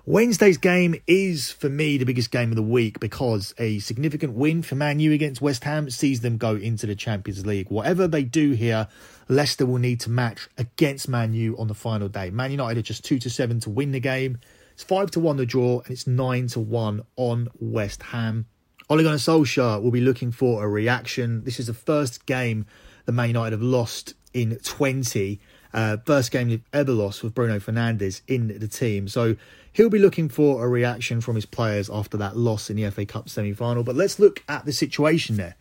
Wednesday's 0.06 0.58
game 0.58 0.94
is, 1.06 1.50
for 1.50 1.70
me, 1.70 1.96
the 1.96 2.04
biggest 2.04 2.30
game 2.30 2.50
of 2.50 2.56
the 2.56 2.62
week 2.62 3.00
because 3.00 3.54
a 3.56 3.78
significant 3.78 4.34
win 4.34 4.60
for 4.60 4.74
Man 4.74 5.00
U 5.00 5.12
against 5.12 5.40
West 5.40 5.64
Ham 5.64 5.88
sees 5.88 6.20
them 6.20 6.36
go 6.36 6.56
into 6.56 6.86
the 6.86 6.94
Champions 6.94 7.46
League. 7.46 7.70
Whatever 7.70 8.06
they 8.06 8.22
do 8.22 8.50
here, 8.50 8.86
Leicester 9.30 9.64
will 9.64 9.78
need 9.78 10.00
to 10.00 10.10
match 10.10 10.46
against 10.58 11.08
Man 11.08 11.32
U 11.32 11.56
on 11.56 11.68
the 11.68 11.74
final 11.74 12.08
day. 12.08 12.28
Man 12.28 12.50
United 12.50 12.80
are 12.80 12.82
just 12.82 13.02
2 13.06 13.18
to 13.20 13.30
7 13.30 13.60
to 13.60 13.70
win 13.70 13.92
the 13.92 14.00
game. 14.00 14.38
It's 14.74 14.82
5 14.82 15.12
to 15.12 15.20
1 15.20 15.36
the 15.36 15.46
draw, 15.46 15.80
and 15.80 15.90
it's 15.90 16.06
9 16.06 16.48
to 16.48 16.60
1 16.60 17.02
on 17.16 17.48
West 17.60 18.02
Ham. 18.04 18.46
Ole 18.90 19.02
Gunnar 19.02 19.16
Solskjaer 19.16 19.80
will 19.80 19.92
be 19.92 20.00
looking 20.00 20.32
for 20.32 20.64
a 20.64 20.68
reaction. 20.68 21.44
This 21.44 21.60
is 21.60 21.68
the 21.68 21.74
first 21.74 22.26
game 22.26 22.66
that 23.06 23.12
Man 23.12 23.28
United 23.28 23.52
have 23.52 23.62
lost 23.62 24.14
in 24.32 24.56
20. 24.56 25.40
Uh, 25.72 25.96
first 26.04 26.32
game 26.32 26.48
they've 26.48 26.64
ever 26.72 26.92
lost 26.92 27.22
with 27.22 27.34
Bruno 27.34 27.60
Fernandes 27.60 28.22
in 28.26 28.58
the 28.58 28.68
team. 28.68 29.06
So 29.06 29.36
he'll 29.72 29.90
be 29.90 29.98
looking 29.98 30.28
for 30.28 30.64
a 30.64 30.68
reaction 30.68 31.20
from 31.20 31.36
his 31.36 31.46
players 31.46 31.88
after 31.88 32.16
that 32.16 32.36
loss 32.36 32.68
in 32.68 32.76
the 32.76 32.90
FA 32.90 33.06
Cup 33.06 33.28
semi 33.28 33.52
final. 33.52 33.84
But 33.84 33.94
let's 33.94 34.18
look 34.18 34.42
at 34.48 34.64
the 34.66 34.72
situation 34.72 35.36
there. 35.36 35.54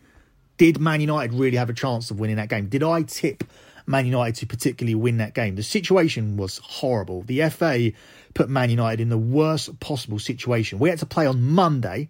Did 0.56 0.80
Man 0.80 1.00
United 1.00 1.34
really 1.34 1.56
have 1.56 1.70
a 1.70 1.74
chance 1.74 2.10
of 2.10 2.18
winning 2.18 2.36
that 2.36 2.48
game? 2.48 2.66
Did 2.66 2.82
I 2.82 3.02
tip 3.02 3.44
Man 3.86 4.06
United 4.06 4.36
to 4.36 4.46
particularly 4.46 4.94
win 4.94 5.18
that 5.18 5.34
game? 5.34 5.56
The 5.56 5.62
situation 5.62 6.36
was 6.36 6.58
horrible. 6.58 7.22
The 7.22 7.48
FA 7.50 7.92
put 8.32 8.48
Man 8.48 8.70
United 8.70 9.00
in 9.00 9.08
the 9.08 9.18
worst 9.18 9.78
possible 9.80 10.18
situation. 10.18 10.78
We 10.78 10.88
had 10.88 10.98
to 11.00 11.06
play 11.06 11.26
on 11.26 11.42
Monday 11.42 12.08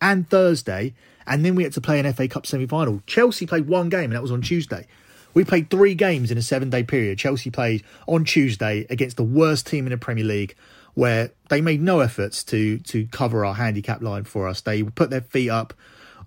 and 0.00 0.28
Thursday, 0.28 0.94
and 1.26 1.44
then 1.44 1.54
we 1.54 1.62
had 1.62 1.72
to 1.74 1.80
play 1.80 1.98
an 1.98 2.12
FA 2.12 2.28
Cup 2.28 2.46
semi 2.46 2.66
final. 2.66 3.02
Chelsea 3.06 3.46
played 3.46 3.66
one 3.66 3.88
game, 3.88 4.04
and 4.04 4.12
that 4.12 4.22
was 4.22 4.32
on 4.32 4.42
Tuesday. 4.42 4.86
We 5.32 5.44
played 5.44 5.68
three 5.68 5.94
games 5.94 6.30
in 6.30 6.38
a 6.38 6.42
seven 6.42 6.70
day 6.70 6.84
period. 6.84 7.18
Chelsea 7.18 7.50
played 7.50 7.82
on 8.06 8.24
Tuesday 8.24 8.86
against 8.90 9.16
the 9.16 9.24
worst 9.24 9.66
team 9.66 9.86
in 9.86 9.90
the 9.90 9.98
Premier 9.98 10.24
League 10.24 10.54
where 10.94 11.32
they 11.48 11.60
made 11.60 11.82
no 11.82 12.00
efforts 12.00 12.42
to 12.44 12.78
to 12.78 13.06
cover 13.06 13.44
our 13.44 13.54
handicap 13.54 14.00
line 14.00 14.24
for 14.24 14.48
us. 14.48 14.60
They 14.60 14.82
put 14.82 15.10
their 15.10 15.20
feet 15.20 15.50
up, 15.50 15.74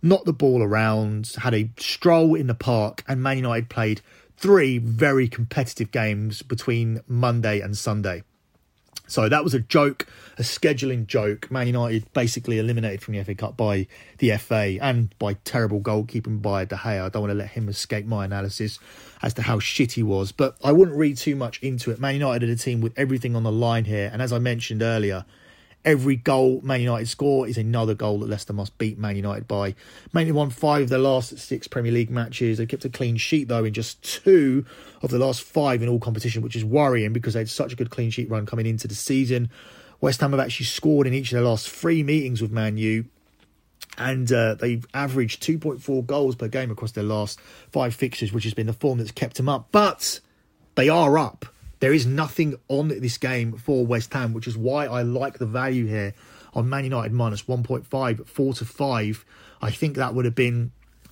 knocked 0.01 0.25
the 0.25 0.33
ball 0.33 0.61
around, 0.61 1.33
had 1.37 1.53
a 1.53 1.69
stroll 1.77 2.35
in 2.35 2.47
the 2.47 2.55
park, 2.55 3.03
and 3.07 3.23
Man 3.23 3.37
United 3.37 3.69
played 3.69 4.01
three 4.37 4.77
very 4.77 5.27
competitive 5.27 5.91
games 5.91 6.41
between 6.41 7.01
Monday 7.07 7.59
and 7.59 7.77
Sunday. 7.77 8.23
So 9.07 9.29
that 9.29 9.43
was 9.43 9.53
a 9.53 9.59
joke, 9.59 10.05
a 10.37 10.41
scheduling 10.41 11.07
joke. 11.07 11.49
Man 11.49 11.67
United 11.67 12.11
basically 12.13 12.59
eliminated 12.59 13.01
from 13.01 13.15
the 13.15 13.23
FA 13.23 13.35
Cup 13.35 13.55
by 13.55 13.87
the 14.17 14.35
FA 14.37 14.77
and 14.81 15.17
by 15.17 15.33
terrible 15.45 15.79
goalkeeping 15.79 16.41
by 16.41 16.65
De 16.65 16.75
Gea. 16.75 17.05
I 17.05 17.09
don't 17.09 17.21
want 17.21 17.31
to 17.31 17.37
let 17.37 17.49
him 17.49 17.69
escape 17.69 18.05
my 18.05 18.25
analysis 18.25 18.79
as 19.21 19.33
to 19.35 19.43
how 19.43 19.59
shit 19.59 19.93
he 19.93 20.03
was, 20.03 20.33
but 20.33 20.57
I 20.61 20.73
wouldn't 20.73 20.97
read 20.97 21.17
too 21.17 21.37
much 21.37 21.61
into 21.63 21.89
it. 21.89 21.99
Man 21.99 22.15
United 22.15 22.49
are 22.49 22.51
a 22.51 22.55
team 22.57 22.81
with 22.81 22.93
everything 22.97 23.35
on 23.35 23.43
the 23.43 23.51
line 23.51 23.85
here, 23.85 24.09
and 24.11 24.21
as 24.21 24.33
I 24.33 24.39
mentioned 24.39 24.81
earlier, 24.81 25.25
Every 25.85 26.17
goal 26.17 26.61
Man 26.63 26.81
United 26.81 27.07
score 27.07 27.47
is 27.47 27.57
another 27.57 27.93
goal 27.95 28.19
that 28.19 28.29
Leicester 28.29 28.53
must 28.53 28.77
beat 28.77 28.97
Man 28.97 29.15
United 29.15 29.47
by. 29.47 29.75
Man 30.11 30.27
United 30.27 30.33
won 30.33 30.49
five 30.49 30.83
of 30.83 30.89
their 30.89 30.99
last 30.99 31.37
six 31.37 31.67
Premier 31.67 31.91
League 31.91 32.09
matches. 32.09 32.57
They 32.57 32.65
kept 32.65 32.85
a 32.85 32.89
clean 32.89 33.17
sheet 33.17 33.47
though 33.47 33.63
in 33.63 33.73
just 33.73 34.01
two 34.03 34.65
of 35.01 35.11
the 35.11 35.19
last 35.19 35.41
five 35.41 35.81
in 35.81 35.89
all 35.89 35.99
competition, 35.99 36.41
which 36.41 36.55
is 36.55 36.65
worrying 36.65 37.13
because 37.13 37.33
they 37.33 37.39
had 37.39 37.49
such 37.49 37.73
a 37.73 37.75
good 37.75 37.89
clean 37.89 38.09
sheet 38.09 38.29
run 38.29 38.45
coming 38.45 38.65
into 38.65 38.87
the 38.87 38.95
season. 38.95 39.49
West 40.01 40.21
Ham 40.21 40.31
have 40.31 40.39
actually 40.39 40.65
scored 40.65 41.07
in 41.07 41.13
each 41.13 41.31
of 41.31 41.37
their 41.37 41.45
last 41.45 41.69
three 41.69 42.03
meetings 42.03 42.41
with 42.41 42.51
Man 42.51 42.77
U 42.77 43.05
and 43.97 44.31
uh, 44.31 44.55
they've 44.55 44.85
averaged 44.93 45.41
2.4 45.41 46.05
goals 46.05 46.35
per 46.35 46.47
game 46.47 46.69
across 46.69 46.91
their 46.91 47.03
last 47.03 47.39
five 47.71 47.95
fixtures, 47.95 48.31
which 48.31 48.43
has 48.43 48.53
been 48.53 48.67
the 48.67 48.73
form 48.73 48.99
that's 48.99 49.11
kept 49.11 49.37
them 49.37 49.49
up. 49.49 49.69
But 49.71 50.19
they 50.75 50.89
are 50.89 51.17
up. 51.17 51.45
There 51.79 51.93
is 51.93 52.05
nothing 52.05 52.55
on 52.67 52.87
this 52.87 53.17
game 53.17 53.53
for 53.57 53.85
West 53.85 54.13
Ham, 54.13 54.33
which 54.33 54.47
is 54.47 54.57
why 54.57 54.85
I 54.85 55.03
like 55.03 55.37
the 55.37 55.45
value 55.45 55.85
here 55.85 56.13
on 56.53 56.69
Man 56.69 56.83
United 56.83 57.13
minus 57.13 57.43
1.5, 57.43 58.27
4 58.27 58.53
to 58.55 58.65
5. 58.65 59.25
I 59.61 59.71
think 59.71 59.95
that 59.95 60.13
would 60.13 60.25
have 60.25 60.35
been 60.35 60.71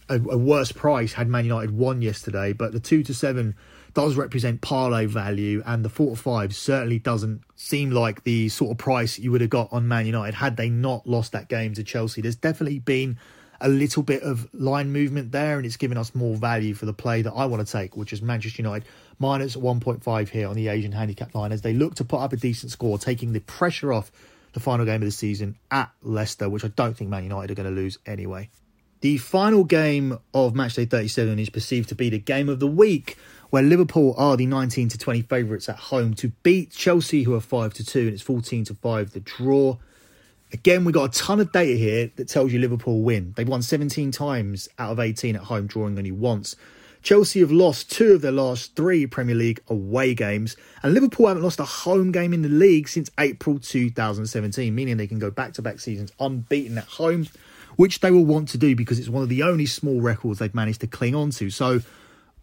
a, 0.09 0.15
a 0.15 0.37
worse 0.37 0.71
price 0.71 1.13
had 1.13 1.27
Man 1.27 1.45
United 1.45 1.71
won 1.71 2.01
yesterday, 2.01 2.53
but 2.53 2.71
the 2.71 2.79
2 2.79 3.03
to 3.03 3.13
7 3.13 3.55
does 3.93 4.15
represent 4.15 4.61
parlay 4.61 5.05
value, 5.05 5.63
and 5.65 5.85
the 5.85 5.89
4 5.89 6.15
to 6.15 6.21
5 6.21 6.55
certainly 6.55 6.99
doesn't 6.99 7.41
seem 7.55 7.91
like 7.91 8.23
the 8.23 8.49
sort 8.49 8.71
of 8.71 8.77
price 8.77 9.17
you 9.17 9.31
would 9.31 9.41
have 9.41 9.49
got 9.49 9.71
on 9.71 9.87
Man 9.87 10.05
United 10.05 10.35
had 10.35 10.57
they 10.57 10.69
not 10.69 11.07
lost 11.07 11.31
that 11.31 11.47
game 11.47 11.73
to 11.75 11.83
Chelsea. 11.83 12.21
There's 12.21 12.35
definitely 12.35 12.79
been 12.79 13.17
a 13.61 13.69
little 13.69 14.03
bit 14.03 14.23
of 14.23 14.47
line 14.53 14.91
movement 14.91 15.31
there, 15.31 15.57
and 15.57 15.65
it's 15.65 15.77
given 15.77 15.97
us 15.97 16.13
more 16.13 16.35
value 16.35 16.73
for 16.73 16.85
the 16.85 16.93
play 16.93 17.21
that 17.21 17.33
I 17.33 17.45
want 17.45 17.65
to 17.65 17.71
take, 17.71 17.95
which 17.95 18.13
is 18.13 18.21
Manchester 18.21 18.61
United 18.61 18.87
minus 19.19 19.55
1.5 19.55 20.29
here 20.29 20.47
on 20.47 20.55
the 20.55 20.67
Asian 20.67 20.91
handicap 20.91 21.33
line 21.33 21.51
as 21.51 21.61
they 21.61 21.73
look 21.73 21.95
to 21.95 22.03
put 22.03 22.19
up 22.19 22.33
a 22.33 22.37
decent 22.37 22.71
score, 22.71 22.97
taking 22.97 23.33
the 23.33 23.39
pressure 23.39 23.93
off 23.93 24.11
the 24.53 24.59
final 24.59 24.85
game 24.85 25.01
of 25.01 25.05
the 25.05 25.11
season 25.11 25.55
at 25.71 25.91
Leicester, 26.01 26.49
which 26.49 26.63
I 26.63 26.69
don't 26.69 26.95
think 26.95 27.09
Man 27.09 27.23
United 27.23 27.51
are 27.51 27.55
going 27.61 27.73
to 27.73 27.81
lose 27.81 27.99
anyway. 28.05 28.49
The 29.01 29.17
final 29.17 29.63
game 29.63 30.17
of 30.33 30.53
matchday 30.53 30.89
37 30.89 31.37
is 31.39 31.49
perceived 31.49 31.89
to 31.89 31.95
be 31.95 32.09
the 32.09 32.19
game 32.19 32.49
of 32.49 32.59
the 32.59 32.67
week, 32.67 33.17
where 33.49 33.61
Liverpool 33.61 34.15
are 34.17 34.35
the 34.35 34.45
19 34.45 34.89
to 34.89 34.97
20 34.97 35.21
favourites 35.23 35.69
at 35.69 35.75
home 35.75 36.13
to 36.15 36.29
beat 36.41 36.71
Chelsea, 36.71 37.23
who 37.23 37.35
are 37.35 37.41
5 37.41 37.73
to 37.75 37.85
2, 37.85 37.99
and 37.99 38.09
it's 38.09 38.21
14 38.21 38.65
to 38.65 38.73
5 38.73 39.11
the 39.11 39.19
draw. 39.19 39.77
Again, 40.55 40.85
we've 40.85 40.93
got 40.93 41.13
a 41.13 41.19
ton 41.19 41.41
of 41.41 41.51
data 41.51 41.77
here 41.77 42.09
that 42.15 42.29
tells 42.29 42.53
you 42.53 42.59
Liverpool 42.59 43.01
win. 43.01 43.33
They've 43.35 43.45
won 43.45 43.61
17 43.61 44.09
times 44.11 44.69
out 44.79 44.93
of 44.93 45.01
18 45.01 45.35
at 45.35 45.41
home, 45.41 45.67
drawing 45.67 45.97
only 45.97 46.13
once. 46.13 46.55
Chelsea 47.03 47.41
have 47.41 47.51
lost 47.51 47.91
two 47.91 48.13
of 48.13 48.21
their 48.21 48.31
last 48.31 48.73
three 48.73 49.05
Premier 49.05 49.35
League 49.35 49.59
away 49.67 50.13
games, 50.13 50.55
and 50.81 50.93
Liverpool 50.93 51.27
haven't 51.27 51.43
lost 51.43 51.59
a 51.59 51.65
home 51.65 52.13
game 52.13 52.33
in 52.33 52.41
the 52.41 52.47
league 52.47 52.87
since 52.87 53.11
April 53.19 53.59
2017, 53.59 54.73
meaning 54.73 54.95
they 54.95 55.07
can 55.07 55.19
go 55.19 55.29
back 55.29 55.51
to 55.55 55.61
back 55.61 55.81
seasons 55.81 56.13
unbeaten 56.21 56.77
at 56.77 56.85
home, 56.85 57.27
which 57.75 57.99
they 57.99 58.09
will 58.09 58.25
want 58.25 58.47
to 58.47 58.57
do 58.57 58.77
because 58.77 58.97
it's 58.97 59.09
one 59.09 59.23
of 59.23 59.27
the 59.27 59.43
only 59.43 59.65
small 59.65 59.99
records 59.99 60.39
they've 60.39 60.55
managed 60.55 60.79
to 60.79 60.87
cling 60.87 61.15
on 61.15 61.31
to. 61.31 61.49
So 61.49 61.81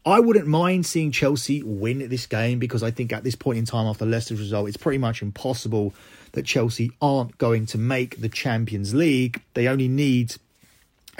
I 0.04 0.18
wouldn't 0.18 0.48
mind 0.48 0.84
seeing 0.84 1.12
Chelsea 1.12 1.62
win 1.62 2.08
this 2.08 2.26
game 2.26 2.58
because 2.58 2.82
I 2.82 2.90
think 2.90 3.12
at 3.12 3.22
this 3.22 3.36
point 3.36 3.58
in 3.58 3.64
time 3.64 3.86
after 3.86 4.04
Leicester's 4.04 4.40
result, 4.40 4.66
it's 4.66 4.76
pretty 4.76 4.98
much 4.98 5.22
impossible 5.22 5.94
that 6.32 6.44
Chelsea 6.44 6.90
aren't 7.00 7.38
going 7.38 7.66
to 7.66 7.78
make 7.78 8.20
the 8.20 8.28
Champions 8.28 8.94
League. 8.94 9.40
They 9.54 9.68
only 9.68 9.86
need 9.86 10.34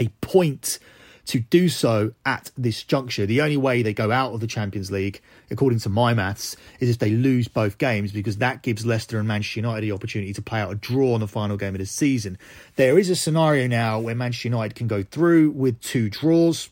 a 0.01 0.09
point 0.21 0.81
to 1.27 1.38
do 1.38 1.68
so 1.68 2.12
at 2.27 2.51
this 2.59 2.83
juncture. 2.83 3.25
The 3.25 3.40
only 3.40 3.57
way 3.57 3.83
they 3.83 3.95
go 3.95 4.11
out 4.11 4.33
of 4.33 4.40
the 4.40 4.49
Champions 4.49 4.90
League, 4.90 5.21
according 5.51 5.79
to 5.81 5.88
my 5.88 6.12
maths, 6.14 6.57
is 6.81 6.90
if 6.90 6.99
they 6.99 7.11
lose 7.11 7.47
both 7.47 7.79
games 7.79 8.11
because 8.11 8.38
that 8.38 8.62
gives 8.62 8.85
Leicester 8.85 9.18
and 9.21 9.29
Manchester 9.29 9.61
United 9.61 9.83
the 9.83 9.92
opportunity 9.92 10.33
to 10.33 10.42
play 10.42 10.61
out 10.61 10.73
a 10.73 10.75
draw 10.75 11.14
on 11.14 11.21
the 11.21 11.29
final 11.29 11.57
game 11.57 11.77
of 11.77 11.79
the 11.79 11.87
season. 11.87 12.37
There 12.75 12.99
is 12.99 13.09
a 13.09 13.14
scenario 13.14 13.68
now 13.68 14.01
where 14.01 14.16
Manchester 14.16 14.49
United 14.49 14.75
can 14.75 14.88
go 14.88 15.05
through 15.05 15.53
with 15.53 15.81
two 15.81 16.11
draws. 16.11 16.68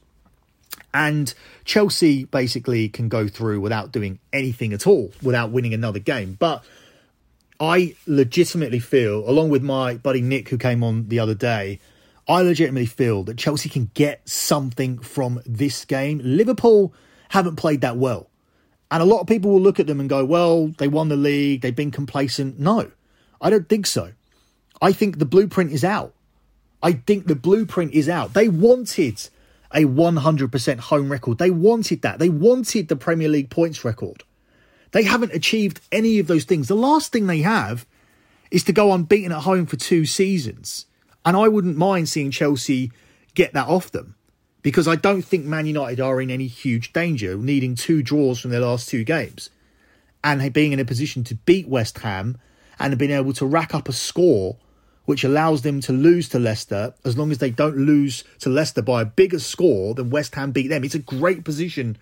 And 0.92 1.32
Chelsea 1.64 2.24
basically 2.24 2.88
can 2.88 3.08
go 3.08 3.28
through 3.28 3.60
without 3.60 3.92
doing 3.92 4.18
anything 4.32 4.72
at 4.72 4.86
all, 4.86 5.12
without 5.22 5.50
winning 5.50 5.74
another 5.74 5.98
game. 5.98 6.36
But 6.38 6.64
I 7.60 7.94
legitimately 8.06 8.80
feel, 8.80 9.28
along 9.28 9.50
with 9.50 9.62
my 9.62 9.94
buddy 9.94 10.20
Nick, 10.20 10.48
who 10.48 10.58
came 10.58 10.82
on 10.82 11.08
the 11.08 11.18
other 11.18 11.34
day, 11.34 11.78
I 12.28 12.42
legitimately 12.42 12.86
feel 12.86 13.22
that 13.24 13.36
Chelsea 13.36 13.68
can 13.68 13.90
get 13.94 14.28
something 14.28 14.98
from 14.98 15.40
this 15.44 15.84
game. 15.84 16.20
Liverpool 16.24 16.94
haven't 17.28 17.56
played 17.56 17.80
that 17.82 17.96
well. 17.96 18.28
And 18.90 19.02
a 19.02 19.06
lot 19.06 19.20
of 19.20 19.26
people 19.26 19.52
will 19.52 19.60
look 19.60 19.78
at 19.78 19.86
them 19.86 20.00
and 20.00 20.08
go, 20.08 20.24
well, 20.24 20.68
they 20.78 20.88
won 20.88 21.08
the 21.08 21.16
league, 21.16 21.60
they've 21.60 21.74
been 21.74 21.90
complacent. 21.90 22.58
No, 22.58 22.90
I 23.40 23.50
don't 23.50 23.68
think 23.68 23.86
so. 23.86 24.12
I 24.82 24.92
think 24.92 25.18
the 25.18 25.26
blueprint 25.26 25.72
is 25.72 25.84
out. 25.84 26.14
I 26.82 26.92
think 26.92 27.26
the 27.26 27.36
blueprint 27.36 27.92
is 27.92 28.08
out. 28.08 28.32
They 28.32 28.48
wanted 28.48 29.28
a 29.72 29.84
100% 29.84 30.78
home 30.78 31.12
record. 31.12 31.38
They 31.38 31.50
wanted 31.50 32.02
that. 32.02 32.18
They 32.18 32.28
wanted 32.28 32.88
the 32.88 32.96
Premier 32.96 33.28
League 33.28 33.50
points 33.50 33.84
record. 33.84 34.24
They 34.92 35.04
haven't 35.04 35.32
achieved 35.32 35.80
any 35.92 36.18
of 36.18 36.26
those 36.26 36.44
things. 36.44 36.68
The 36.68 36.74
last 36.74 37.12
thing 37.12 37.26
they 37.26 37.42
have 37.42 37.86
is 38.50 38.64
to 38.64 38.72
go 38.72 38.92
unbeaten 38.92 39.32
at 39.32 39.42
home 39.42 39.66
for 39.66 39.76
two 39.76 40.04
seasons. 40.04 40.86
And 41.24 41.36
I 41.36 41.48
wouldn't 41.48 41.76
mind 41.76 42.08
seeing 42.08 42.30
Chelsea 42.30 42.90
get 43.34 43.52
that 43.52 43.68
off 43.68 43.92
them 43.92 44.16
because 44.62 44.88
I 44.88 44.96
don't 44.96 45.22
think 45.22 45.44
Man 45.44 45.66
United 45.66 46.00
are 46.00 46.20
in 46.20 46.30
any 46.30 46.48
huge 46.48 46.92
danger, 46.92 47.36
needing 47.36 47.74
two 47.74 48.02
draws 48.02 48.40
from 48.40 48.50
their 48.50 48.60
last 48.60 48.88
two 48.88 49.04
games 49.04 49.50
and 50.22 50.52
being 50.52 50.72
in 50.72 50.80
a 50.80 50.84
position 50.84 51.24
to 51.24 51.34
beat 51.34 51.68
West 51.68 51.98
Ham 51.98 52.36
and 52.78 52.98
being 52.98 53.10
able 53.10 53.32
to 53.34 53.46
rack 53.46 53.74
up 53.74 53.88
a 53.88 53.92
score 53.92 54.56
which 55.10 55.24
allows 55.24 55.62
them 55.62 55.80
to 55.80 55.92
lose 55.92 56.28
to 56.28 56.38
Leicester 56.38 56.94
as 57.04 57.18
long 57.18 57.30
as 57.30 57.38
they 57.38 57.50
don't 57.50 57.76
lose 57.76 58.24
to 58.38 58.48
Leicester 58.48 58.80
by 58.82 59.02
a 59.02 59.04
bigger 59.04 59.38
score 59.38 59.94
than 59.94 60.08
West 60.08 60.34
Ham 60.36 60.52
beat 60.52 60.68
them. 60.68 60.84
It's 60.84 60.94
a 60.94 61.00
great 61.00 61.44
position 61.44 61.98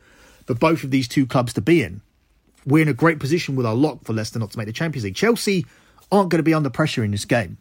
for 0.47 0.55
both 0.55 0.85
of 0.85 0.90
these 0.90 1.09
two 1.09 1.27
clubs 1.27 1.53
to 1.55 1.61
be 1.61 1.83
in 1.83 2.03
we're 2.68 2.83
in 2.83 2.88
a 2.88 2.94
great 2.94 3.18
position 3.18 3.57
with 3.57 3.66
our 3.66 3.75
lock 3.75 4.05
for 4.05 4.12
Leicester 4.12 4.38
not 4.38 4.51
to 4.51 4.59
make 4.59 4.66
the 4.66 4.73
Champions 4.73 5.05
League. 5.05 5.14
Chelsea 5.14 5.64
aren't 6.12 6.29
going 6.29 6.38
to 6.38 6.44
be 6.44 6.55
under 6.55 6.71
pressure 6.71 7.03
in 7.03 7.11
this 7.11 7.25
game. 7.25 7.57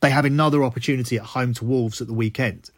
They 0.00 0.10
have 0.10 0.24
another 0.24 0.64
opportunity 0.64 1.16
at 1.16 1.22
home 1.22 1.54
to 1.54 1.64
Wolves 1.64 2.00
at 2.00 2.06
the 2.06 2.14
weekend. 2.14 2.70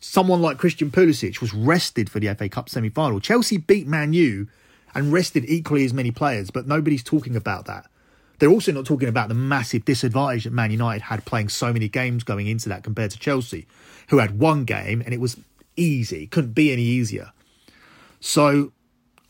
Someone 0.00 0.42
like 0.42 0.58
Christian 0.58 0.90
Pulisic 0.90 1.40
was 1.40 1.54
rested 1.54 2.10
for 2.10 2.20
the 2.20 2.32
FA 2.34 2.48
Cup 2.48 2.68
semi 2.68 2.88
final. 2.88 3.20
Chelsea 3.20 3.56
beat 3.56 3.86
Man 3.86 4.12
U 4.12 4.48
and 4.94 5.12
rested 5.12 5.44
equally 5.48 5.84
as 5.84 5.92
many 5.92 6.10
players, 6.10 6.50
but 6.50 6.66
nobody's 6.66 7.02
talking 7.02 7.36
about 7.36 7.66
that. 7.66 7.86
They're 8.38 8.50
also 8.50 8.72
not 8.72 8.86
talking 8.86 9.08
about 9.08 9.28
the 9.28 9.34
massive 9.34 9.84
disadvantage 9.84 10.44
that 10.44 10.52
Man 10.52 10.70
United 10.70 11.02
had 11.02 11.24
playing 11.24 11.48
so 11.48 11.72
many 11.72 11.88
games 11.88 12.22
going 12.24 12.46
into 12.46 12.68
that 12.68 12.84
compared 12.84 13.10
to 13.10 13.18
Chelsea, 13.18 13.66
who 14.08 14.18
had 14.18 14.38
one 14.38 14.64
game 14.64 15.02
and 15.04 15.12
it 15.12 15.20
was 15.20 15.36
easy, 15.76 16.26
couldn't 16.26 16.52
be 16.52 16.72
any 16.72 16.82
easier. 16.82 17.32
So 18.20 18.72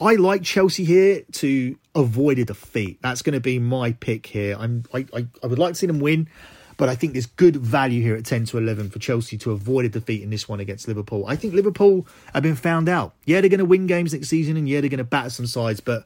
I 0.00 0.14
like 0.14 0.42
Chelsea 0.42 0.84
here 0.84 1.22
to 1.32 1.76
avoid 1.94 2.38
a 2.38 2.44
defeat. 2.44 3.00
That's 3.02 3.22
going 3.22 3.34
to 3.34 3.40
be 3.40 3.58
my 3.58 3.92
pick 3.92 4.26
here. 4.26 4.56
I'm, 4.58 4.84
I, 4.94 5.06
I, 5.14 5.26
I 5.42 5.46
would 5.46 5.58
like 5.58 5.72
to 5.72 5.78
see 5.78 5.86
them 5.86 6.00
win, 6.00 6.28
but 6.76 6.88
I 6.88 6.94
think 6.94 7.14
there's 7.14 7.26
good 7.26 7.56
value 7.56 8.02
here 8.02 8.14
at 8.14 8.24
10 8.24 8.44
to 8.46 8.58
11 8.58 8.90
for 8.90 8.98
Chelsea 8.98 9.36
to 9.38 9.50
avoid 9.52 9.84
a 9.84 9.88
defeat 9.88 10.22
in 10.22 10.30
this 10.30 10.48
one 10.48 10.60
against 10.60 10.86
Liverpool. 10.86 11.26
I 11.26 11.36
think 11.36 11.54
Liverpool 11.54 12.06
have 12.32 12.42
been 12.42 12.56
found 12.56 12.88
out. 12.88 13.14
Yeah, 13.24 13.40
they're 13.40 13.50
going 13.50 13.58
to 13.58 13.64
win 13.64 13.86
games 13.86 14.12
next 14.12 14.28
season, 14.28 14.56
and 14.56 14.68
yeah, 14.68 14.80
they're 14.80 14.90
going 14.90 14.98
to 14.98 15.04
batter 15.04 15.30
some 15.30 15.46
sides, 15.46 15.80
but 15.80 16.04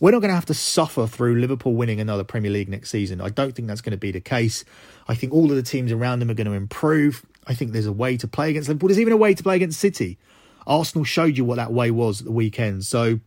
we're 0.00 0.10
not 0.10 0.20
going 0.20 0.30
to 0.30 0.34
have 0.34 0.46
to 0.46 0.54
suffer 0.54 1.06
through 1.06 1.36
Liverpool 1.36 1.74
winning 1.74 2.00
another 2.00 2.24
Premier 2.24 2.50
League 2.50 2.68
next 2.68 2.90
season. 2.90 3.20
I 3.20 3.28
don't 3.28 3.54
think 3.54 3.68
that's 3.68 3.80
going 3.80 3.92
to 3.92 3.96
be 3.96 4.10
the 4.10 4.20
case. 4.20 4.64
I 5.08 5.14
think 5.14 5.32
all 5.32 5.50
of 5.50 5.56
the 5.56 5.62
teams 5.62 5.92
around 5.92 6.18
them 6.18 6.30
are 6.30 6.34
going 6.34 6.46
to 6.46 6.52
improve. 6.52 7.24
I 7.46 7.54
think 7.54 7.72
there's 7.72 7.86
a 7.86 7.92
way 7.92 8.16
to 8.16 8.28
play 8.28 8.50
against 8.50 8.68
Liverpool. 8.68 8.88
There's 8.88 9.00
even 9.00 9.12
a 9.12 9.18
way 9.18 9.34
to 9.34 9.42
play 9.42 9.56
against 9.56 9.80
City. 9.80 10.18
Arsenal 10.66 11.04
showed 11.04 11.36
you 11.36 11.44
what 11.44 11.56
that 11.56 11.72
way 11.72 11.90
was 11.90 12.20
at 12.20 12.26
the 12.26 12.32
weekend. 12.32 12.84
So 12.84 13.20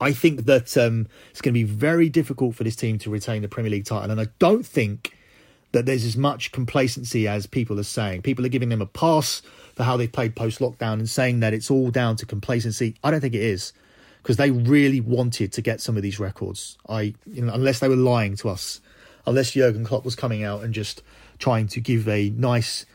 I 0.00 0.12
think 0.12 0.46
that 0.46 0.76
um, 0.76 1.06
it's 1.30 1.40
going 1.40 1.54
to 1.54 1.58
be 1.58 1.64
very 1.64 2.08
difficult 2.08 2.54
for 2.54 2.64
this 2.64 2.76
team 2.76 2.98
to 2.98 3.10
retain 3.10 3.42
the 3.42 3.48
Premier 3.48 3.70
League 3.70 3.84
title, 3.84 4.10
and 4.10 4.20
I 4.20 4.26
don't 4.38 4.66
think 4.66 5.16
that 5.72 5.84
there's 5.84 6.04
as 6.04 6.16
much 6.16 6.52
complacency 6.52 7.28
as 7.28 7.46
people 7.46 7.78
are 7.78 7.84
saying. 7.84 8.22
People 8.22 8.46
are 8.46 8.50
giving 8.50 8.70
them 8.70 8.80
a 8.80 8.86
pass 8.86 9.42
for 9.74 9.82
how 9.82 9.96
they've 9.96 10.10
played 10.10 10.34
post 10.34 10.60
lockdown 10.60 10.94
and 10.94 11.08
saying 11.08 11.40
that 11.40 11.52
it's 11.52 11.70
all 11.70 11.90
down 11.90 12.16
to 12.16 12.26
complacency. 12.26 12.94
I 13.04 13.10
don't 13.10 13.20
think 13.20 13.34
it 13.34 13.42
is 13.42 13.72
because 14.26 14.38
they 14.38 14.50
really 14.50 15.00
wanted 15.00 15.52
to 15.52 15.62
get 15.62 15.80
some 15.80 15.96
of 15.96 16.02
these 16.02 16.18
records. 16.18 16.76
I, 16.88 17.14
you 17.26 17.42
know, 17.42 17.54
unless 17.54 17.78
they 17.78 17.88
were 17.88 17.94
lying 17.94 18.34
to 18.38 18.48
us, 18.48 18.80
unless 19.24 19.52
Jurgen 19.52 19.84
Klopp 19.84 20.04
was 20.04 20.16
coming 20.16 20.42
out 20.42 20.64
and 20.64 20.74
just 20.74 21.04
trying 21.38 21.68
to 21.68 21.80
give 21.80 22.08
a 22.08 22.30
nice 22.30 22.86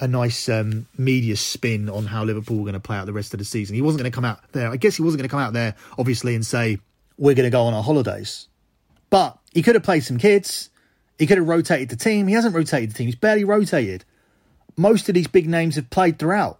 a 0.00 0.06
nice 0.06 0.50
um, 0.50 0.86
media 0.98 1.34
spin 1.34 1.88
on 1.88 2.04
how 2.04 2.24
Liverpool 2.24 2.58
were 2.58 2.64
going 2.64 2.74
to 2.74 2.80
play 2.80 2.98
out 2.98 3.06
the 3.06 3.14
rest 3.14 3.32
of 3.32 3.38
the 3.38 3.46
season. 3.46 3.74
He 3.74 3.80
wasn't 3.80 4.02
going 4.02 4.12
to 4.12 4.14
come 4.14 4.26
out 4.26 4.40
there. 4.52 4.68
I 4.68 4.76
guess 4.76 4.96
he 4.96 5.02
wasn't 5.02 5.20
going 5.20 5.28
to 5.30 5.32
come 5.32 5.40
out 5.40 5.54
there, 5.54 5.74
obviously, 5.98 6.34
and 6.34 6.44
say, 6.44 6.78
we're 7.16 7.34
going 7.34 7.46
to 7.46 7.50
go 7.50 7.62
on 7.62 7.72
our 7.72 7.82
holidays. 7.82 8.46
But 9.08 9.38
he 9.54 9.62
could 9.62 9.76
have 9.76 9.84
played 9.84 10.04
some 10.04 10.18
kids. 10.18 10.68
He 11.18 11.26
could 11.26 11.38
have 11.38 11.48
rotated 11.48 11.88
the 11.88 11.96
team. 11.96 12.26
He 12.26 12.34
hasn't 12.34 12.54
rotated 12.54 12.90
the 12.90 12.94
team. 12.94 13.06
He's 13.06 13.14
barely 13.14 13.44
rotated. 13.44 14.04
Most 14.76 15.08
of 15.08 15.14
these 15.14 15.28
big 15.28 15.48
names 15.48 15.76
have 15.76 15.88
played 15.88 16.18
throughout. 16.18 16.58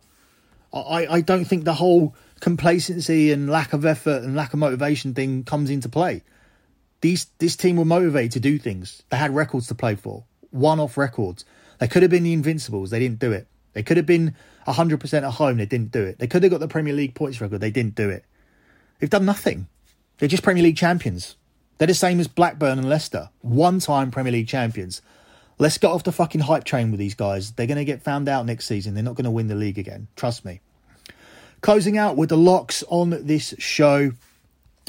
I, 0.80 1.14
I 1.14 1.20
don't 1.20 1.44
think 1.44 1.64
the 1.64 1.74
whole 1.74 2.14
complacency 2.40 3.32
and 3.32 3.48
lack 3.48 3.72
of 3.72 3.84
effort 3.84 4.22
and 4.22 4.36
lack 4.36 4.52
of 4.52 4.58
motivation 4.58 5.14
thing 5.14 5.44
comes 5.44 5.70
into 5.70 5.88
play. 5.88 6.22
These 7.00 7.26
this 7.38 7.56
team 7.56 7.76
were 7.76 7.84
motivated 7.84 8.32
to 8.32 8.40
do 8.40 8.58
things. 8.58 9.02
They 9.10 9.16
had 9.16 9.34
records 9.34 9.68
to 9.68 9.74
play 9.74 9.94
for, 9.94 10.24
one-off 10.50 10.96
records. 10.96 11.44
They 11.78 11.88
could 11.88 12.02
have 12.02 12.10
been 12.10 12.22
the 12.22 12.32
Invincibles. 12.32 12.90
They 12.90 12.98
didn't 12.98 13.18
do 13.18 13.32
it. 13.32 13.46
They 13.74 13.82
could 13.82 13.98
have 13.98 14.06
been 14.06 14.34
100% 14.66 15.14
at 15.14 15.30
home. 15.34 15.58
They 15.58 15.66
didn't 15.66 15.92
do 15.92 16.02
it. 16.02 16.18
They 16.18 16.26
could 16.26 16.42
have 16.42 16.50
got 16.50 16.60
the 16.60 16.68
Premier 16.68 16.94
League 16.94 17.14
points 17.14 17.40
record. 17.40 17.60
They 17.60 17.70
didn't 17.70 17.94
do 17.94 18.08
it. 18.08 18.24
They've 18.98 19.10
done 19.10 19.26
nothing. 19.26 19.68
They're 20.18 20.28
just 20.28 20.42
Premier 20.42 20.62
League 20.62 20.78
champions. 20.78 21.36
They're 21.76 21.86
the 21.86 21.94
same 21.94 22.18
as 22.18 22.28
Blackburn 22.28 22.78
and 22.78 22.88
Leicester. 22.88 23.28
One 23.42 23.80
time 23.80 24.10
Premier 24.10 24.32
League 24.32 24.48
champions. 24.48 25.02
Let's 25.58 25.76
get 25.78 25.90
off 25.90 26.04
the 26.04 26.12
fucking 26.12 26.42
hype 26.42 26.64
train 26.64 26.90
with 26.90 27.00
these 27.00 27.14
guys. 27.14 27.52
They're 27.52 27.66
going 27.66 27.76
to 27.76 27.84
get 27.84 28.02
found 28.02 28.28
out 28.28 28.46
next 28.46 28.66
season. 28.66 28.94
They're 28.94 29.04
not 29.04 29.14
going 29.14 29.24
to 29.24 29.30
win 29.30 29.48
the 29.48 29.54
league 29.54 29.78
again. 29.78 30.08
Trust 30.16 30.44
me. 30.44 30.60
Closing 31.60 31.98
out 31.98 32.16
with 32.16 32.28
the 32.28 32.36
locks 32.36 32.84
on 32.88 33.10
this 33.26 33.54
show. 33.58 34.12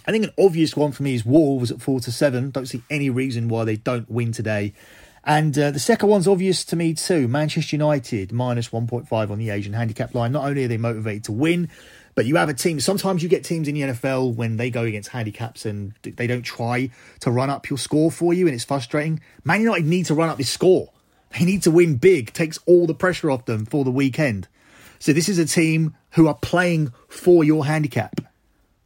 I 0.06 0.12
think 0.12 0.26
an 0.26 0.34
obvious 0.38 0.76
one 0.76 0.92
for 0.92 1.04
me 1.04 1.16
is 1.16 1.26
Wolves 1.26 1.72
at 1.72 1.82
4 1.82 2.00
to 2.02 2.12
7. 2.12 2.52
Don't 2.52 2.66
see 2.66 2.84
any 2.90 3.10
reason 3.10 3.50
why 3.50 3.66
they 3.66 3.76
don't 3.76 4.10
win 4.10 4.32
today. 4.32 4.74
And 5.24 5.58
uh, 5.60 5.72
the 5.72 5.80
second 5.80 6.08
one's 6.08 6.28
obvious 6.28 6.64
to 6.66 6.78
me 6.78 6.94
too. 6.94 7.28
Manchester 7.28 7.76
United 7.76 8.32
minus 8.32 8.70
1.5 8.70 9.30
on 9.30 9.38
the 9.38 9.50
Asian 9.50 9.74
handicap 9.74 10.16
line. 10.16 10.32
Not 10.32 10.46
only 10.46 10.64
are 10.64 10.68
they 10.70 10.78
motivated 10.78 11.26
to 11.26 11.34
win, 11.34 11.70
but 12.16 12.26
you 12.26 12.38
have 12.38 12.48
a 12.48 12.54
team. 12.54 12.80
Sometimes 12.80 13.22
you 13.22 13.30
get 13.30 13.44
teams 13.44 13.68
in 13.68 13.76
the 13.76 13.82
NFL 13.82 14.36
when 14.36 14.56
they 14.56 14.70
go 14.70 14.84
against 14.84 15.10
handicaps 15.10 15.66
and 15.66 15.94
they 16.02 16.28
don't 16.28 16.44
try 16.44 16.90
to 17.20 17.30
run 17.30 17.50
up 17.50 17.70
your 17.70 17.78
score 17.78 18.10
for 18.10 18.34
you, 18.34 18.48
and 18.48 18.56
it's 18.56 18.64
frustrating. 18.64 19.20
Man 19.44 19.62
United 19.62 19.86
need 19.86 20.06
to 20.06 20.16
run 20.16 20.30
up 20.30 20.38
this 20.38 20.50
score. 20.50 20.92
They 21.38 21.46
need 21.46 21.64
to 21.64 21.72
win 21.72 21.98
big, 21.98 22.32
takes 22.34 22.58
all 22.66 22.88
the 22.88 22.96
pressure 22.96 23.30
off 23.30 23.46
them 23.46 23.66
for 23.66 23.84
the 23.84 23.92
weekend. 23.92 24.48
So 25.00 25.14
this 25.14 25.30
is 25.30 25.38
a 25.38 25.46
team 25.46 25.96
who 26.12 26.28
are 26.28 26.36
playing 26.36 26.92
for 27.08 27.44
your 27.44 27.66
handicap. 27.66 28.22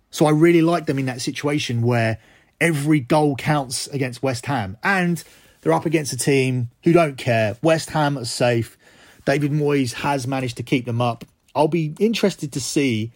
So 0.10 0.26
I 0.26 0.32
really 0.32 0.62
like 0.62 0.86
them 0.86 1.00
in 1.00 1.06
that 1.06 1.22
situation 1.22 1.82
where 1.82 2.18
every 2.60 3.00
goal 3.00 3.36
counts 3.36 3.88
against 3.88 4.22
West 4.22 4.46
Ham. 4.46 4.78
And 4.84 5.24
they're 5.62 5.74
up 5.74 5.86
against 5.86 6.14
a 6.14 6.18
team 6.18 6.70
who 6.84 6.94
don't 6.94 7.18
care. 7.18 7.58
West 7.62 7.92
Ham 7.92 8.18
are 8.18 8.26
safe. 8.26 8.78
David 9.26 9.52
Moyes 9.52 9.94
has 9.94 10.28
managed 10.28 10.58
to 10.58 10.64
keep 10.64 10.86
them 10.86 11.02
up. 11.02 11.26
I'll 11.56 11.68
be 11.68 11.94
interested 12.00 12.52
to 12.54 12.62
see 12.62 13.12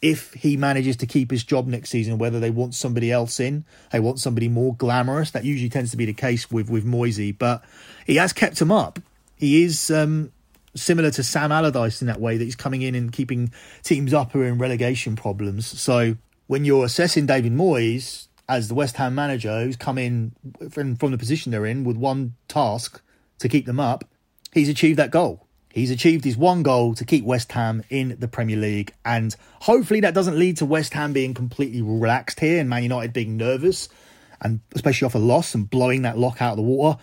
if 0.00 0.32
he 0.34 0.56
manages 0.56 0.96
to 0.96 1.06
keep 1.06 1.30
his 1.30 1.42
job 1.42 1.66
next 1.66 1.90
season, 1.90 2.18
whether 2.18 2.38
they 2.38 2.50
want 2.50 2.74
somebody 2.74 3.10
else 3.10 3.40
in, 3.40 3.64
they 3.90 3.98
want 3.98 4.20
somebody 4.20 4.48
more 4.48 4.74
glamorous. 4.76 5.32
That 5.32 5.44
usually 5.44 5.68
tends 5.68 5.90
to 5.90 5.96
be 5.96 6.04
the 6.04 6.12
case 6.12 6.50
with 6.50 6.70
with 6.70 6.86
Moyesy, 6.86 7.36
but 7.36 7.64
he 8.06 8.16
has 8.16 8.32
kept 8.32 8.60
him 8.60 8.70
up. 8.70 9.00
He 9.34 9.64
is 9.64 9.90
um, 9.90 10.32
similar 10.74 11.10
to 11.12 11.22
Sam 11.22 11.52
Allardyce 11.52 12.00
in 12.00 12.06
that 12.06 12.20
way 12.20 12.36
that 12.36 12.44
he's 12.44 12.56
coming 12.56 12.82
in 12.82 12.94
and 12.94 13.12
keeping 13.12 13.52
teams 13.82 14.14
up 14.14 14.32
who 14.32 14.40
are 14.42 14.46
in 14.46 14.58
relegation 14.58 15.16
problems. 15.16 15.66
So 15.80 16.16
when 16.46 16.64
you're 16.64 16.84
assessing 16.84 17.26
David 17.26 17.52
Moyes 17.52 18.28
as 18.48 18.68
the 18.68 18.74
West 18.74 18.96
Ham 18.96 19.14
manager 19.14 19.62
who's 19.62 19.76
come 19.76 19.98
in 19.98 20.32
from, 20.70 20.96
from 20.96 21.10
the 21.10 21.18
position 21.18 21.52
they're 21.52 21.66
in 21.66 21.84
with 21.84 21.96
one 21.96 22.34
task 22.48 23.00
to 23.38 23.48
keep 23.48 23.66
them 23.66 23.80
up, 23.80 24.04
he's 24.52 24.68
achieved 24.68 24.98
that 24.98 25.10
goal. 25.10 25.46
He's 25.70 25.90
achieved 25.90 26.24
his 26.24 26.36
one 26.36 26.62
goal 26.62 26.94
to 26.94 27.04
keep 27.04 27.24
West 27.24 27.52
Ham 27.52 27.84
in 27.90 28.16
the 28.18 28.26
Premier 28.26 28.56
League, 28.56 28.94
and 29.04 29.36
hopefully 29.60 30.00
that 30.00 30.14
doesn't 30.14 30.38
lead 30.38 30.56
to 30.56 30.66
West 30.66 30.94
Ham 30.94 31.12
being 31.12 31.34
completely 31.34 31.82
relaxed 31.82 32.40
here 32.40 32.58
and 32.58 32.68
Man 32.68 32.82
United 32.82 33.12
being 33.12 33.36
nervous, 33.36 33.88
and 34.40 34.60
especially 34.74 35.06
off 35.06 35.14
a 35.14 35.18
loss 35.18 35.54
and 35.54 35.68
blowing 35.68 36.02
that 36.02 36.18
lock 36.18 36.40
out 36.40 36.52
of 36.52 36.56
the 36.56 36.62
water. 36.62 36.98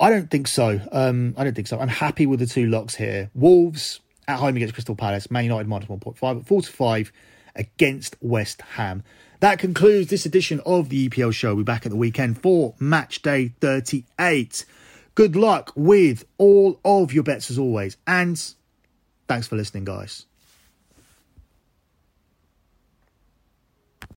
I 0.00 0.08
don't 0.08 0.30
think 0.30 0.48
so. 0.48 0.80
Um, 0.90 1.34
I 1.36 1.44
don't 1.44 1.54
think 1.54 1.68
so. 1.68 1.78
I'm 1.78 1.88
happy 1.88 2.24
with 2.24 2.40
the 2.40 2.46
two 2.46 2.66
locks 2.66 2.94
here. 2.94 3.30
Wolves 3.34 4.00
at 4.26 4.38
home 4.38 4.56
against 4.56 4.72
Crystal 4.72 4.96
Palace, 4.96 5.30
Man 5.30 5.44
United 5.44 5.68
minus 5.68 5.88
1.5 5.88 6.40
at 6.40 6.46
4 6.46 6.62
to 6.62 6.72
5 6.72 7.12
against 7.54 8.16
West 8.22 8.62
Ham. 8.62 9.02
That 9.40 9.58
concludes 9.58 10.08
this 10.08 10.24
edition 10.24 10.60
of 10.64 10.88
the 10.88 11.08
EPL 11.08 11.34
show. 11.34 11.48
We'll 11.48 11.64
be 11.64 11.72
back 11.72 11.84
at 11.84 11.90
the 11.90 11.96
weekend 11.96 12.40
for 12.40 12.74
match 12.78 13.20
day 13.20 13.52
38. 13.60 14.64
Good 15.14 15.36
luck 15.36 15.72
with 15.76 16.24
all 16.38 16.80
of 16.84 17.12
your 17.12 17.22
bets 17.22 17.50
as 17.50 17.58
always. 17.58 17.98
And 18.06 18.42
thanks 19.28 19.48
for 19.48 19.56
listening, 19.56 19.84
guys. 19.84 20.24